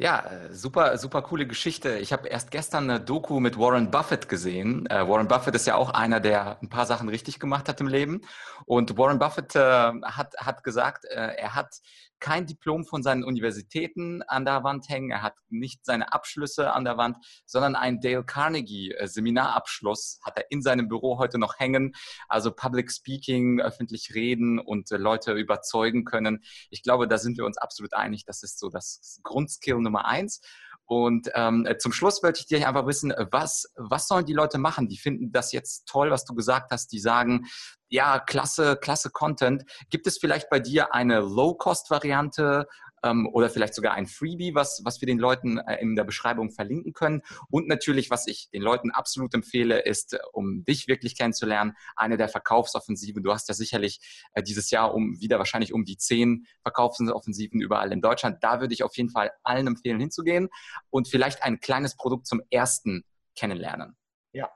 Ja, 0.00 0.20
äh, 0.20 0.54
super, 0.54 0.96
super 0.96 1.22
coole 1.22 1.44
Geschichte. 1.44 1.98
Ich 1.98 2.12
habe 2.12 2.28
erst 2.28 2.52
gestern 2.52 2.88
eine 2.88 3.00
Doku 3.00 3.40
mit 3.40 3.58
Warren 3.58 3.90
Buffett 3.90 4.28
gesehen. 4.28 4.86
Äh, 4.86 5.08
Warren 5.08 5.26
Buffett 5.26 5.56
ist 5.56 5.66
ja 5.66 5.74
auch 5.74 5.90
einer, 5.90 6.20
der 6.20 6.56
ein 6.62 6.68
paar 6.68 6.86
Sachen 6.86 7.08
richtig 7.08 7.40
gemacht 7.40 7.68
hat 7.68 7.80
im 7.80 7.88
Leben. 7.88 8.20
Und 8.64 8.96
Warren 8.96 9.18
Buffett 9.18 9.56
äh, 9.56 9.60
hat, 9.60 10.36
hat 10.38 10.62
gesagt, 10.62 11.04
äh, 11.06 11.34
er 11.36 11.56
hat 11.56 11.80
kein 12.20 12.46
Diplom 12.46 12.84
von 12.84 13.02
seinen 13.02 13.24
Universitäten 13.24 14.22
an 14.22 14.44
der 14.44 14.64
Wand 14.64 14.88
hängen, 14.88 15.10
er 15.10 15.22
hat 15.22 15.34
nicht 15.48 15.84
seine 15.84 16.12
Abschlüsse 16.12 16.72
an 16.72 16.84
der 16.84 16.96
Wand, 16.96 17.16
sondern 17.46 17.76
einen 17.76 18.00
Dale 18.00 18.24
Carnegie 18.24 18.92
äh, 18.92 19.06
Seminarabschluss 19.06 20.20
hat 20.24 20.36
er 20.36 20.50
in 20.50 20.62
seinem 20.62 20.88
Büro 20.88 21.18
heute 21.18 21.38
noch 21.38 21.58
hängen. 21.58 21.94
Also 22.28 22.52
Public 22.52 22.90
Speaking, 22.90 23.60
öffentlich 23.60 24.14
reden 24.14 24.58
und 24.58 24.90
äh, 24.90 24.96
Leute 24.96 25.32
überzeugen 25.32 26.04
können. 26.04 26.42
Ich 26.70 26.82
glaube, 26.82 27.08
da 27.08 27.18
sind 27.18 27.38
wir 27.38 27.44
uns 27.44 27.58
absolut 27.58 27.94
einig. 27.94 28.24
Das 28.24 28.42
ist 28.42 28.58
so 28.58 28.68
das 28.68 29.20
Grundskill 29.22 29.78
Nummer 29.78 30.06
eins. 30.06 30.40
Und 30.88 31.28
ähm, 31.34 31.68
zum 31.78 31.92
Schluss 31.92 32.22
wollte 32.22 32.40
ich 32.40 32.46
dir 32.46 32.66
einfach 32.66 32.86
wissen, 32.86 33.12
was, 33.30 33.70
was 33.76 34.08
sollen 34.08 34.24
die 34.24 34.32
Leute 34.32 34.56
machen? 34.56 34.88
Die 34.88 34.96
finden 34.96 35.30
das 35.30 35.52
jetzt 35.52 35.86
toll, 35.86 36.10
was 36.10 36.24
du 36.24 36.34
gesagt 36.34 36.70
hast. 36.72 36.88
Die 36.92 36.98
sagen, 36.98 37.46
ja, 37.88 38.18
klasse, 38.18 38.78
klasse 38.80 39.10
Content. 39.10 39.64
Gibt 39.90 40.06
es 40.06 40.16
vielleicht 40.16 40.48
bei 40.48 40.60
dir 40.60 40.94
eine 40.94 41.20
Low-Cost-Variante 41.20 42.66
ähm, 43.02 43.28
oder 43.32 43.50
vielleicht 43.50 43.74
sogar 43.74 43.94
ein 43.94 44.06
Freebie, 44.06 44.54
was, 44.54 44.82
was 44.84 45.00
wir 45.00 45.06
den 45.06 45.18
Leuten 45.18 45.58
äh, 45.58 45.76
in 45.80 45.96
der 45.96 46.04
Beschreibung 46.04 46.50
verlinken 46.50 46.92
können? 46.92 47.22
Und 47.50 47.68
natürlich, 47.68 48.10
was 48.10 48.26
ich 48.26 48.48
den 48.50 48.62
Leuten 48.62 48.90
absolut 48.90 49.34
empfehle, 49.34 49.80
ist, 49.80 50.14
äh, 50.14 50.18
um 50.32 50.64
dich 50.64 50.88
wirklich 50.88 51.16
kennenzulernen, 51.16 51.74
eine 51.96 52.16
der 52.16 52.28
Verkaufsoffensiven. 52.28 53.22
Du 53.22 53.32
hast 53.32 53.48
ja 53.48 53.54
sicherlich 53.54 54.00
äh, 54.32 54.42
dieses 54.42 54.70
Jahr 54.70 54.94
um 54.94 55.20
wieder 55.20 55.38
wahrscheinlich 55.38 55.72
um 55.72 55.84
die 55.84 55.96
zehn 55.96 56.46
Verkaufsoffensiven 56.62 57.60
überall 57.60 57.92
in 57.92 58.00
Deutschland. 58.00 58.38
Da 58.42 58.60
würde 58.60 58.74
ich 58.74 58.82
auf 58.82 58.96
jeden 58.96 59.10
Fall 59.10 59.30
allen 59.42 59.66
empfehlen, 59.66 60.00
hinzugehen 60.00 60.48
und 60.90 61.08
vielleicht 61.08 61.42
ein 61.42 61.60
kleines 61.60 61.96
Produkt 61.96 62.26
zum 62.26 62.42
ersten 62.50 63.04
kennenlernen. 63.36 63.96
Ja, 64.32 64.50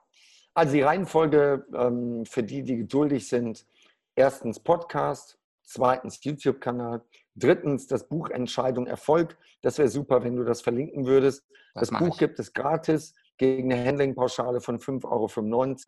also 0.55 0.73
die 0.73 0.83
Reihenfolge 0.83 1.67
ähm, 1.75 2.25
für 2.27 2.43
die, 2.43 2.63
die 2.63 2.77
geduldig 2.77 3.29
sind, 3.29 3.67
erstens 4.15 4.61
Podcast, 4.61 5.39
zweitens 5.73 6.23
YouTube-Kanal, 6.23 7.03
drittens 7.35 7.87
das 7.87 8.09
Buch 8.09 8.31
Entscheidung 8.31 8.87
Erfolg. 8.87 9.37
Das 9.63 9.79
wäre 9.79 9.89
super, 9.89 10.23
wenn 10.23 10.37
du 10.37 10.45
das 10.45 10.61
verlinken 10.61 11.07
würdest. 11.07 11.45
Das, 11.75 11.89
das 11.89 11.99
Buch 11.99 12.15
ich. 12.15 12.19
gibt 12.19 12.39
es 12.39 12.53
gratis 12.53 13.15
gegen 13.39 13.73
eine 13.73 13.85
Handlingpauschale 13.85 14.61
von 14.61 14.79
5,95 14.79 15.05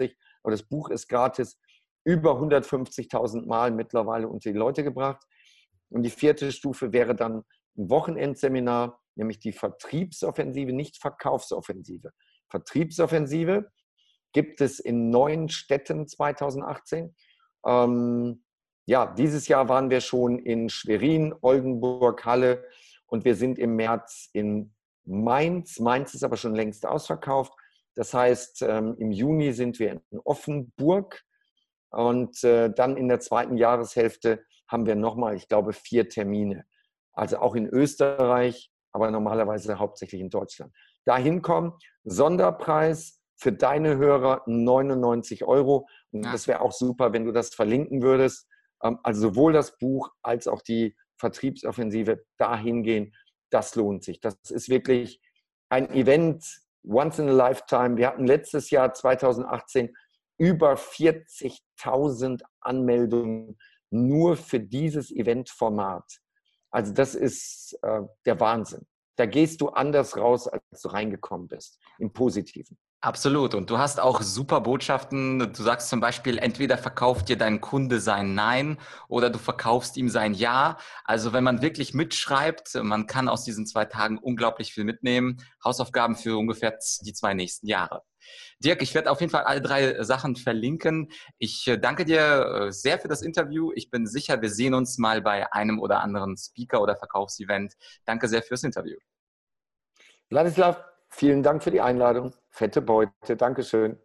Euro. 0.01 0.13
Aber 0.43 0.51
das 0.51 0.63
Buch 0.63 0.91
ist 0.91 1.09
gratis 1.09 1.59
über 2.05 2.33
150.000 2.33 3.47
Mal 3.47 3.71
mittlerweile 3.71 4.29
unter 4.29 4.51
die 4.51 4.59
Leute 4.59 4.85
gebracht. 4.85 5.23
Und 5.91 6.03
die 6.03 6.11
vierte 6.11 6.51
Stufe 6.53 6.93
wäre 6.93 7.15
dann 7.15 7.45
ein 7.77 7.91
Wochenendseminar, 7.91 9.01
nämlich 9.15 9.39
die 9.39 9.53
Vertriebsoffensive, 9.53 10.73
nicht 10.73 10.99
Verkaufsoffensive. 10.99 12.11
Vertriebsoffensive 12.49 13.71
gibt 14.33 14.61
es 14.61 14.81
in 14.81 15.11
neun 15.11 15.49
Städten 15.49 16.07
2018. 16.07 17.15
Ähm, 17.67 18.44
ja, 18.87 19.07
dieses 19.07 19.49
Jahr 19.49 19.69
waren 19.69 19.91
wir 19.91 20.01
schon 20.01 20.39
in 20.39 20.69
Schwerin, 20.69 21.35
Oldenburg, 21.41 22.25
Halle 22.25 22.65
und 23.07 23.25
wir 23.25 23.35
sind 23.35 23.59
im 23.59 23.77
März 23.77 24.29
in 24.33 24.75
Mainz. 25.05 25.79
Mainz 25.81 26.15
ist 26.15 26.25
aber 26.25 26.37
schon 26.37 26.55
längst 26.55 26.87
ausverkauft. 26.87 27.53
Das 27.95 28.13
heißt, 28.13 28.63
ähm, 28.63 28.97
im 28.99 29.11
Juni 29.11 29.53
sind 29.53 29.79
wir 29.79 29.93
in 30.11 30.21
Offenburg 30.25 31.23
und 31.91 32.43
äh, 32.43 32.71
dann 32.71 32.97
in 32.97 33.09
der 33.09 33.21
zweiten 33.21 33.57
Jahreshälfte 33.57 34.45
haben 34.67 34.87
wir 34.87 34.97
nochmal, 34.97 35.37
ich 35.37 35.49
glaube, 35.49 35.73
vier 35.73 36.09
Termine. 36.09 36.65
Also 37.13 37.39
auch 37.39 37.55
in 37.55 37.69
Österreich, 37.69 38.73
aber 38.93 39.11
normalerweise 39.11 39.79
hauptsächlich 39.79 40.21
in 40.21 40.31
Deutschland. 40.31 40.73
Dahin 41.05 41.43
kommen, 41.43 41.73
Sonderpreis 42.03 43.21
für 43.37 43.53
deine 43.53 43.97
Hörer 43.97 44.43
99 44.47 45.45
Euro. 45.45 45.87
Und 46.11 46.25
ja. 46.25 46.33
das 46.33 46.49
wäre 46.49 46.61
auch 46.61 46.73
super, 46.73 47.13
wenn 47.13 47.25
du 47.25 47.33
das 47.33 47.55
verlinken 47.55 48.03
würdest. 48.03 48.49
Ähm, 48.85 48.99
also 49.03 49.31
sowohl 49.31 49.53
das 49.53 49.77
Buch 49.79 50.11
als 50.23 50.47
auch 50.47 50.63
die 50.63 50.97
Vertriebsoffensive 51.17 52.25
dahin 52.39 52.83
gehen. 52.83 53.15
Das 53.51 53.75
lohnt 53.75 54.05
sich. 54.05 54.21
Das 54.21 54.37
ist 54.51 54.69
wirklich 54.69 55.21
ein 55.69 55.91
Event 55.91 56.45
once 56.85 57.19
in 57.19 57.29
a 57.29 57.33
lifetime. 57.33 57.97
Wir 57.97 58.09
hatten 58.09 58.27
letztes 58.27 58.71
Jahr 58.71 58.93
2018 58.93 59.95
über 60.39 60.75
40.000 60.75 62.43
Anmeldungen 62.61 63.57
nur 63.91 64.37
für 64.37 64.61
dieses 64.61 65.11
Eventformat. 65.11 66.05
Also 66.71 66.93
das 66.93 67.15
ist 67.15 67.79
äh, 67.83 68.03
der 68.27 68.41
Wahnsinn. 68.41 68.87
Da 69.17 69.27
gehst 69.27 69.61
du 69.61 69.69
anders 69.69 70.17
raus, 70.17 70.49
als 70.49 70.83
du 70.83 70.89
reingekommen 70.89 71.47
bist, 71.47 71.79
im 71.99 72.13
Positiven. 72.13 72.77
Absolut. 73.05 73.55
Und 73.55 73.69
du 73.69 73.77
hast 73.77 74.01
auch 74.01 74.23
super 74.23 74.63
Botschaften. 74.63 75.39
Du 75.39 75.63
sagst 75.63 75.91
zum 75.91 76.01
Beispiel, 76.01 76.39
entweder 76.39 76.79
verkauft 76.79 77.29
dir 77.29 77.37
dein 77.37 77.61
Kunde 77.61 78.01
sein 78.01 78.35
Nein 78.35 78.79
oder 79.09 79.29
du 79.29 79.39
verkaufst 79.39 79.99
ihm 79.99 80.09
sein 80.09 80.33
Ja. 80.33 80.79
Also 81.05 81.35
wenn 81.35 81.45
man 81.45 81.61
wirklich 81.61 81.93
mitschreibt, 81.93 82.77
man 82.77 83.07
kann 83.07 83.29
aus 83.29 83.45
diesen 83.45 83.67
zwei 83.67 83.85
Tagen 83.85 84.17
unglaublich 84.17 84.73
viel 84.73 84.85
mitnehmen. 84.85 85.37
Hausaufgaben 85.63 86.17
für 86.17 86.39
ungefähr 86.39 86.79
die 87.03 87.13
zwei 87.13 87.35
nächsten 87.35 87.67
Jahre. 87.67 88.05
Dirk, 88.59 88.81
ich 88.81 88.95
werde 88.95 89.11
auf 89.11 89.21
jeden 89.21 89.33
Fall 89.33 89.45
alle 89.45 89.61
drei 89.61 90.03
Sachen 90.03 90.35
verlinken. 90.35 91.11
Ich 91.37 91.69
äh, 91.69 91.77
danke 91.77 92.07
dir 92.07 92.69
äh, 92.69 92.73
sehr 92.73 92.99
für 92.99 93.09
das 93.09 93.21
Interview. 93.21 93.71
Ich 93.75 93.91
bin 93.91 94.07
sicher, 94.07 94.41
wir 94.41 94.49
sehen 94.49 94.73
uns 94.73 94.97
mal 94.97 95.21
bei 95.21 95.53
einem 95.53 95.79
oder 95.79 96.01
anderen 96.01 96.39
Speaker- 96.39 96.81
oder 96.81 96.97
Verkaufsevent. 96.97 97.75
Danke 98.07 98.29
sehr 98.29 98.43
fürs 98.43 98.63
Interview. 98.63 98.97
Vladislav, 100.31 100.83
vielen 101.11 101.43
Dank 101.43 101.63
für 101.63 101.71
die 101.71 101.83
Einladung. 101.83 102.33
Fette 102.55 102.81
Beute. 102.81 103.37
Dankeschön. 103.37 103.99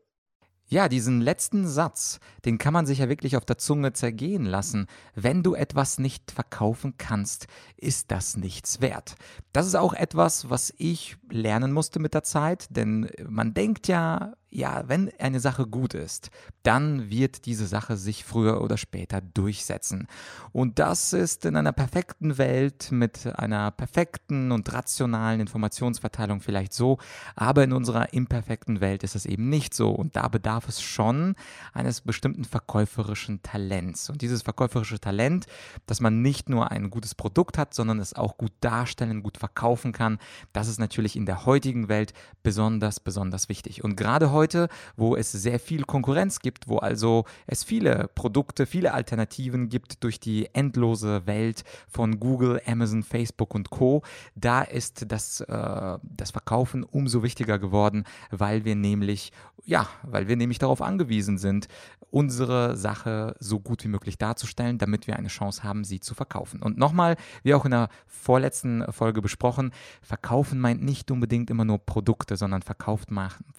Ja, 0.65 0.89
diesen 0.89 1.21
letzten 1.21 1.67
Satz, 1.67 2.19
den 2.45 2.57
kann 2.57 2.73
man 2.73 2.88
sich 2.88 2.97
ja 2.97 3.09
wirklich 3.09 3.38
auf 3.38 3.45
der 3.45 3.59
Zunge 3.59 3.93
zergehen 3.93 4.45
lassen. 4.45 4.88
Wenn 5.13 5.43
du 5.43 5.53
etwas 5.53 5.99
nicht 5.99 6.31
verkaufen 6.31 6.95
kannst, 6.97 7.45
ist 7.77 8.09
das 8.09 8.38
nichts 8.38 8.81
wert. 8.81 9.15
Das 9.53 9.67
ist 9.67 9.75
auch 9.75 9.93
etwas, 9.93 10.49
was 10.49 10.73
ich 10.77 11.17
lernen 11.29 11.71
musste 11.71 11.99
mit 11.99 12.15
der 12.15 12.23
Zeit, 12.23 12.67
denn 12.75 13.09
man 13.27 13.53
denkt 13.53 13.88
ja, 13.88 14.33
ja, 14.51 14.83
wenn 14.88 15.12
eine 15.19 15.39
Sache 15.39 15.67
gut 15.67 15.93
ist, 15.93 16.31
dann 16.63 17.09
wird 17.09 17.45
diese 17.45 17.67
Sache 17.67 17.97
sich 17.97 18.23
früher 18.23 18.62
oder 18.62 18.77
später 18.77 19.21
durchsetzen. 19.21 20.07
Und 20.51 20.79
das 20.79 21.13
ist 21.13 21.45
in 21.45 21.55
einer 21.55 21.71
perfekten 21.71 22.38
Welt 22.38 22.91
mit 22.91 23.27
einer 23.38 23.69
perfekten 23.71 24.51
und 24.51 24.71
rationalen 24.73 25.39
Informationsverteilung 25.39 26.41
vielleicht 26.41 26.73
so, 26.73 26.97
aber 27.35 27.63
in 27.63 27.73
unserer 27.73 28.13
imperfekten 28.13 28.81
Welt 28.81 29.03
ist 29.03 29.15
es 29.15 29.25
eben 29.25 29.49
nicht 29.49 29.75
so. 29.75 29.91
Und 29.91 30.15
da 30.15 30.27
bedarf 30.27 30.67
es 30.67 30.81
schon 30.81 31.35
eines 31.73 32.01
bestimmten 32.01 32.43
verkäuferischen 32.43 33.43
Talents. 33.43 34.09
Und 34.09 34.23
dieses 34.23 34.41
verkäuferische 34.41 34.99
Talent, 34.99 35.45
dass 35.85 36.01
man 36.01 36.23
nicht 36.23 36.49
nur 36.49 36.71
ein 36.71 36.89
gutes 36.89 37.13
Produkt 37.13 37.57
hat, 37.57 37.75
sondern 37.75 37.99
es 37.99 38.15
auch 38.15 38.38
gut 38.38 38.53
darstellen, 38.62 39.21
gut 39.21 39.38
verkaufen 39.38 39.91
kann, 39.91 40.17
das 40.53 40.67
ist 40.67 40.79
natürlich 40.79 41.15
in 41.15 41.27
der 41.27 41.45
heutigen 41.45 41.88
Welt 41.88 42.13
besonders, 42.41 42.99
besonders 42.99 43.47
wichtig. 43.47 43.83
Und 43.83 43.95
gerade 43.95 44.31
heute 44.31 44.38
heute, 44.39 44.69
wo 44.95 45.17
es 45.17 45.34
sehr 45.34 45.60
viel 45.60 45.84
Konkurrenz 45.84 46.39
gibt, 46.39 46.69
wo 46.69 46.78
also 46.78 47.25
es 47.45 47.65
viele 47.65 48.10
Produkte, 48.15 48.65
viele 48.65 48.93
Alternativen 48.93 49.67
gibt 49.67 50.02
durch 50.06 50.21
die 50.21 50.47
endlose 50.54 51.28
Welt 51.28 51.65
von 51.89 52.21
Google, 52.21 52.62
Amazon, 52.65 53.04
Facebook 53.04 53.54
und 53.54 53.69
Co. 53.69 54.02
Da 54.36 54.62
ist 54.62 55.12
das, 55.12 55.41
äh, 55.41 55.97
das 56.02 56.32
Verkaufen 56.32 56.86
umso 56.86 57.21
wichtiger 57.21 57.60
geworden, 57.60 58.06
weil 58.32 58.63
wir 58.63 58.75
nämlich, 58.75 59.34
ja, 59.65 59.89
weil 60.04 60.30
wir 60.30 60.38
nämlich 60.38 60.60
darauf 60.60 60.82
angewiesen 60.82 61.38
sind, 61.38 61.67
unsere 62.12 62.75
Sache 62.75 63.36
so 63.39 63.60
gut 63.60 63.84
wie 63.84 63.88
möglich 63.88 64.17
darzustellen, 64.17 64.78
damit 64.78 65.08
wir 65.08 65.17
eine 65.17 65.28
Chance 65.28 65.63
haben, 65.63 65.84
sie 65.84 65.99
zu 65.99 66.15
verkaufen. 66.15 66.62
Und 66.62 66.78
nochmal, 66.78 67.17
wie 67.43 67.54
auch 67.54 67.65
in 67.65 67.71
der 67.71 67.89
vorletzten 68.08 68.84
Folge 68.91 69.21
besprochen, 69.21 69.71
verkaufen 70.02 70.60
meint 70.60 70.82
nicht 70.82 71.12
unbedingt 71.12 71.49
immer 71.49 71.65
nur 71.65 71.78
Produkte, 71.80 72.36
sondern 72.36 72.62
verkauft, 72.62 73.10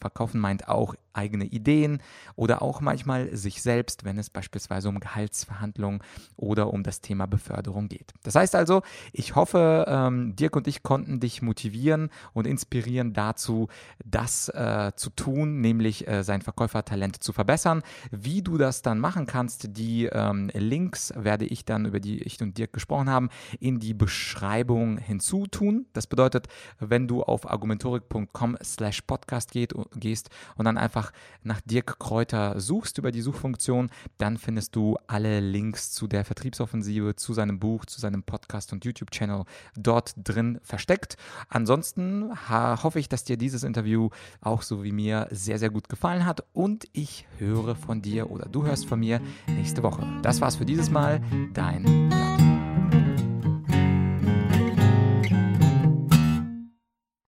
verkaufen 0.01 0.40
meint 0.40 0.69
auch 0.71 0.95
eigene 1.13 1.45
Ideen 1.45 2.01
oder 2.37 2.63
auch 2.63 2.81
manchmal 2.81 3.35
sich 3.37 3.63
selbst, 3.63 4.05
wenn 4.05 4.19
es 4.19 4.31
beispielsweise 4.31 4.89
um 4.89 5.01
Gehaltsverhandlungen 5.01 6.03
oder 6.37 6.73
um 6.73 6.83
das 6.83 7.01
Thema 7.01 7.27
Beförderung 7.27 7.89
geht. 7.89 8.13
Das 8.23 8.35
heißt 8.35 8.55
also, 8.55 8.83
ich 9.13 9.35
hoffe, 9.35 9.87
ähm, 9.89 10.37
Dirk 10.37 10.57
und 10.57 10.69
ich 10.69 10.83
konnten 10.83 11.21
dich 11.21 11.43
motivieren 11.43 12.11
und 12.33 12.47
inspirieren 12.47 13.13
dazu, 13.13 13.69
das 14.05 14.49
äh, 14.51 14.93
zu 14.95 15.11
tun, 15.11 15.61
nämlich 15.61 16.07
äh, 16.07 16.23
sein 16.23 16.43
Verkäufertalent 16.43 17.23
zu 17.23 17.33
verbessern. 17.33 17.83
Wie 18.11 18.43
du 18.43 18.57
das 18.57 18.83
dann 18.83 19.01
machen 19.01 19.27
kannst, 19.27 19.77
die 19.77 20.07
ähm, 20.07 20.51
Links 20.55 21.13
werde 21.17 21.45
ich 21.45 21.65
dann, 21.65 21.87
über 21.87 22.01
die 22.01 22.23
ich 22.23 22.41
und 22.41 22.57
Dirk 22.57 22.73
gesprochen 22.73 23.11
haben, 23.11 23.29
in 23.59 23.81
die 23.81 23.95
Beschreibung 23.95 24.99
hinzutun. 24.99 25.87
Das 25.93 26.07
bedeutet, 26.07 26.49
wenn 26.79 27.09
du 27.09 27.23
auf 27.23 27.51
argumentorik.com 27.51 28.57
slash 28.63 29.03
podcast 29.03 29.53
gehst 29.53 30.31
und 30.61 30.66
dann 30.66 30.77
einfach 30.77 31.11
nach 31.42 31.62
Dirk 31.62 31.99
Kräuter 31.99 32.61
suchst 32.61 32.99
über 32.99 33.12
die 33.12 33.23
Suchfunktion, 33.23 33.88
dann 34.18 34.37
findest 34.37 34.77
du 34.77 34.99
alle 35.07 35.40
Links 35.40 35.90
zu 35.90 36.07
der 36.07 36.23
Vertriebsoffensive, 36.27 37.16
zu 37.16 37.33
seinem 37.33 37.59
Buch, 37.59 37.87
zu 37.87 37.99
seinem 37.99 38.23
Podcast 38.23 38.75
und 38.75 38.85
YouTube-Channel 38.85 39.44
dort 39.75 40.12
drin 40.16 40.61
versteckt. 40.62 41.16
Ansonsten 41.49 42.31
hoffe 42.51 43.01
ich, 43.01 43.09
dass 43.09 43.25
dir 43.25 43.38
dieses 43.38 43.62
Interview 43.62 44.11
auch 44.42 44.61
so 44.61 44.85
wie 44.85 44.92
mir 44.92 45.29
sehr, 45.31 45.59
sehr 45.59 45.70
gut 45.70 45.88
gefallen 45.88 46.27
hat 46.27 46.44
und 46.53 46.85
ich 46.92 47.27
höre 47.38 47.75
von 47.75 48.03
dir 48.03 48.31
oder 48.31 48.46
du 48.46 48.66
hörst 48.66 48.85
von 48.85 49.01
mir 49.01 49.23
nächste 49.46 49.83
Woche. 49.83 50.07
Das 50.20 50.42
war's 50.42 50.57
für 50.57 50.66
dieses 50.66 50.90
Mal. 50.90 51.23
Dein 51.55 52.11
Lars. 52.11 52.30